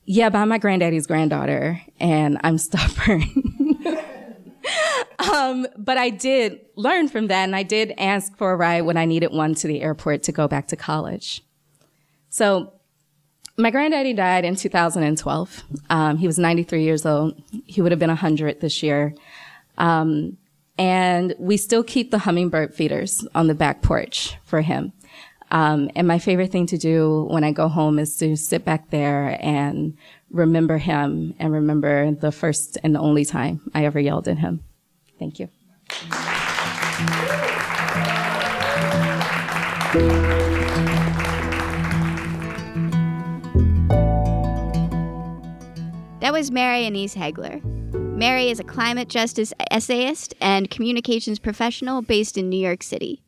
yeah, 0.05 0.29
but 0.29 0.37
I'm 0.37 0.49
my 0.49 0.59
granddaddy's 0.59 1.07
granddaughter 1.07 1.81
and 1.99 2.39
I'm 2.43 2.57
stubborn. 2.59 3.23
um, 5.33 5.65
but 5.75 5.97
I 5.97 6.11
did 6.11 6.59
learn 6.75 7.07
from 7.07 7.27
that 7.27 7.45
and 7.45 7.55
I 7.55 7.63
did 7.63 7.95
ask 7.97 8.37
for 8.37 8.51
a 8.51 8.55
ride 8.55 8.81
when 8.81 8.95
I 8.95 9.05
needed 9.05 9.31
one 9.31 9.55
to 9.55 9.67
the 9.67 9.81
airport 9.81 10.21
to 10.23 10.31
go 10.31 10.47
back 10.47 10.67
to 10.67 10.75
college. 10.75 11.41
So 12.33 12.73
my 13.57 13.69
granddaddy 13.69 14.13
died 14.13 14.43
in 14.43 14.55
2012. 14.55 15.63
Um, 15.91 16.17
he 16.17 16.25
was 16.25 16.39
93 16.39 16.83
years 16.83 17.05
old. 17.05 17.39
He 17.67 17.79
would 17.79 17.91
have 17.91 17.99
been 17.99 18.09
100 18.09 18.59
this 18.59 18.81
year. 18.81 19.13
Um, 19.77 20.37
and 20.79 21.35
we 21.37 21.57
still 21.57 21.83
keep 21.83 22.09
the 22.09 22.17
hummingbird 22.17 22.73
feeders 22.73 23.23
on 23.35 23.45
the 23.45 23.53
back 23.53 23.83
porch 23.83 24.35
for 24.45 24.61
him. 24.61 24.93
Um, 25.51 25.91
and 25.95 26.07
my 26.07 26.17
favorite 26.17 26.51
thing 26.51 26.65
to 26.67 26.77
do 26.79 27.27
when 27.29 27.43
I 27.43 27.51
go 27.51 27.67
home 27.67 27.99
is 27.99 28.17
to 28.17 28.35
sit 28.35 28.65
back 28.65 28.89
there 28.89 29.37
and 29.39 29.95
remember 30.31 30.79
him 30.79 31.35
and 31.37 31.53
remember 31.53 32.13
the 32.13 32.31
first 32.31 32.79
and 32.83 32.97
only 32.97 33.25
time 33.25 33.61
I 33.75 33.85
ever 33.85 33.99
yelled 33.99 34.27
at 34.27 34.39
him. 34.39 34.63
Thank 35.19 35.37
you. 35.37 35.49
That 46.23 46.31
was 46.31 46.51
Mary 46.51 46.85
Annaise 46.85 47.15
Heglar. 47.15 47.61
Mary 48.15 48.49
is 48.49 48.57
a 48.57 48.63
climate 48.63 49.09
justice 49.09 49.51
essayist 49.69 50.33
and 50.39 50.71
communications 50.71 51.37
professional 51.37 52.01
based 52.01 52.37
in 52.37 52.47
New 52.47 52.65
York 52.65 52.81
City. 52.81 53.21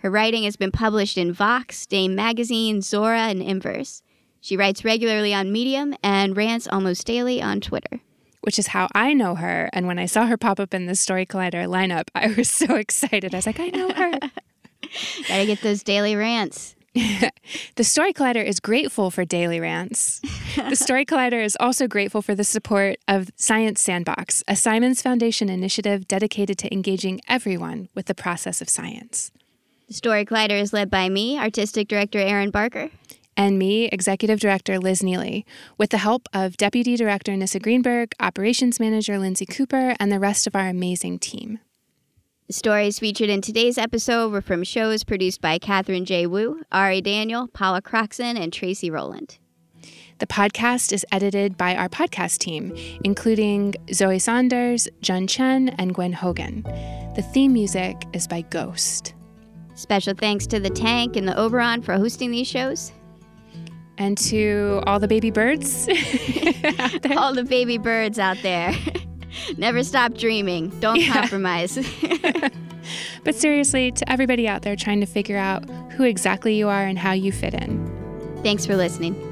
Her 0.00 0.10
writing 0.10 0.42
has 0.44 0.56
been 0.56 0.70
published 0.70 1.16
in 1.16 1.32
Vox, 1.32 1.86
Dame 1.86 2.14
Magazine, 2.14 2.82
Zora, 2.82 3.20
and 3.20 3.40
Inverse. 3.40 4.02
She 4.42 4.58
writes 4.58 4.84
regularly 4.84 5.32
on 5.32 5.50
Medium 5.50 5.94
and 6.02 6.36
rants 6.36 6.68
almost 6.68 7.06
daily 7.06 7.40
on 7.40 7.62
Twitter. 7.62 8.00
Which 8.42 8.58
is 8.58 8.66
how 8.66 8.86
I 8.94 9.14
know 9.14 9.36
her. 9.36 9.70
And 9.72 9.86
when 9.86 9.98
I 9.98 10.04
saw 10.04 10.26
her 10.26 10.36
pop 10.36 10.60
up 10.60 10.74
in 10.74 10.84
the 10.84 10.94
Story 10.94 11.24
Collider 11.24 11.66
lineup, 11.66 12.08
I 12.14 12.34
was 12.36 12.50
so 12.50 12.74
excited. 12.74 13.34
I 13.34 13.38
was 13.38 13.46
like, 13.46 13.60
I 13.60 13.68
know 13.68 13.88
her. 13.94 14.12
Gotta 15.26 15.46
get 15.46 15.62
those 15.62 15.82
daily 15.82 16.16
rants. 16.16 16.76
the 17.76 17.84
Story 17.84 18.12
Collider 18.12 18.44
is 18.44 18.60
grateful 18.60 19.10
for 19.10 19.24
daily 19.24 19.60
rants. 19.60 20.20
the 20.56 20.76
Story 20.76 21.06
Collider 21.06 21.42
is 21.42 21.56
also 21.58 21.88
grateful 21.88 22.20
for 22.20 22.34
the 22.34 22.44
support 22.44 22.98
of 23.08 23.30
Science 23.34 23.80
Sandbox, 23.80 24.44
a 24.46 24.54
Simons 24.54 25.00
Foundation 25.00 25.48
initiative 25.48 26.06
dedicated 26.06 26.58
to 26.58 26.72
engaging 26.72 27.20
everyone 27.28 27.88
with 27.94 28.06
the 28.06 28.14
process 28.14 28.60
of 28.60 28.68
science. 28.68 29.32
The 29.88 29.94
Story 29.94 30.26
Collider 30.26 30.60
is 30.60 30.74
led 30.74 30.90
by 30.90 31.08
me, 31.08 31.38
Artistic 31.38 31.88
Director 31.88 32.18
Erin 32.18 32.50
Barker. 32.50 32.90
And 33.38 33.58
me, 33.58 33.86
Executive 33.86 34.38
Director 34.38 34.78
Liz 34.78 35.02
Neely, 35.02 35.46
with 35.78 35.88
the 35.90 35.98
help 35.98 36.28
of 36.34 36.58
Deputy 36.58 36.96
Director 36.96 37.34
Nisse 37.34 37.56
Greenberg, 37.62 38.12
Operations 38.20 38.78
Manager 38.78 39.18
Lindsay 39.18 39.46
Cooper, 39.46 39.96
and 39.98 40.12
the 40.12 40.20
rest 40.20 40.46
of 40.46 40.54
our 40.54 40.68
amazing 40.68 41.18
team. 41.18 41.58
The 42.52 42.58
stories 42.58 42.98
featured 42.98 43.30
in 43.30 43.40
today's 43.40 43.78
episode 43.78 44.30
were 44.30 44.42
from 44.42 44.62
shows 44.62 45.04
produced 45.04 45.40
by 45.40 45.56
Katherine 45.56 46.04
J. 46.04 46.26
Wu, 46.26 46.60
Ari 46.70 47.00
Daniel, 47.00 47.48
Paula 47.48 47.80
Croxson, 47.80 48.38
and 48.38 48.52
Tracy 48.52 48.90
Rowland. 48.90 49.38
The 50.18 50.26
podcast 50.26 50.92
is 50.92 51.06
edited 51.10 51.56
by 51.56 51.74
our 51.74 51.88
podcast 51.88 52.40
team, 52.40 52.76
including 53.04 53.72
Zoe 53.94 54.18
Saunders, 54.18 54.86
Jun 55.00 55.26
Chen, 55.26 55.70
and 55.78 55.94
Gwen 55.94 56.12
Hogan. 56.12 56.60
The 57.16 57.26
theme 57.32 57.54
music 57.54 57.96
is 58.12 58.28
by 58.28 58.42
Ghost. 58.42 59.14
Special 59.74 60.12
thanks 60.12 60.46
to 60.48 60.60
the 60.60 60.68
Tank 60.68 61.16
and 61.16 61.26
the 61.26 61.40
Oberon 61.40 61.80
for 61.80 61.94
hosting 61.94 62.32
these 62.32 62.48
shows. 62.48 62.92
And 63.96 64.18
to 64.18 64.82
all 64.86 65.00
the 65.00 65.08
baby 65.08 65.30
birds. 65.30 65.88
all 67.16 67.32
the 67.32 67.46
baby 67.48 67.78
birds 67.78 68.18
out 68.18 68.36
there. 68.42 68.74
Never 69.56 69.80
mm. 69.80 69.84
stop 69.84 70.14
dreaming. 70.14 70.68
Don't 70.80 71.00
yeah. 71.00 71.12
compromise. 71.12 71.78
but 73.24 73.34
seriously, 73.34 73.92
to 73.92 74.10
everybody 74.10 74.48
out 74.48 74.62
there 74.62 74.76
trying 74.76 75.00
to 75.00 75.06
figure 75.06 75.38
out 75.38 75.68
who 75.92 76.04
exactly 76.04 76.54
you 76.54 76.68
are 76.68 76.84
and 76.84 76.98
how 76.98 77.12
you 77.12 77.32
fit 77.32 77.54
in. 77.54 78.40
Thanks 78.42 78.66
for 78.66 78.76
listening. 78.76 79.31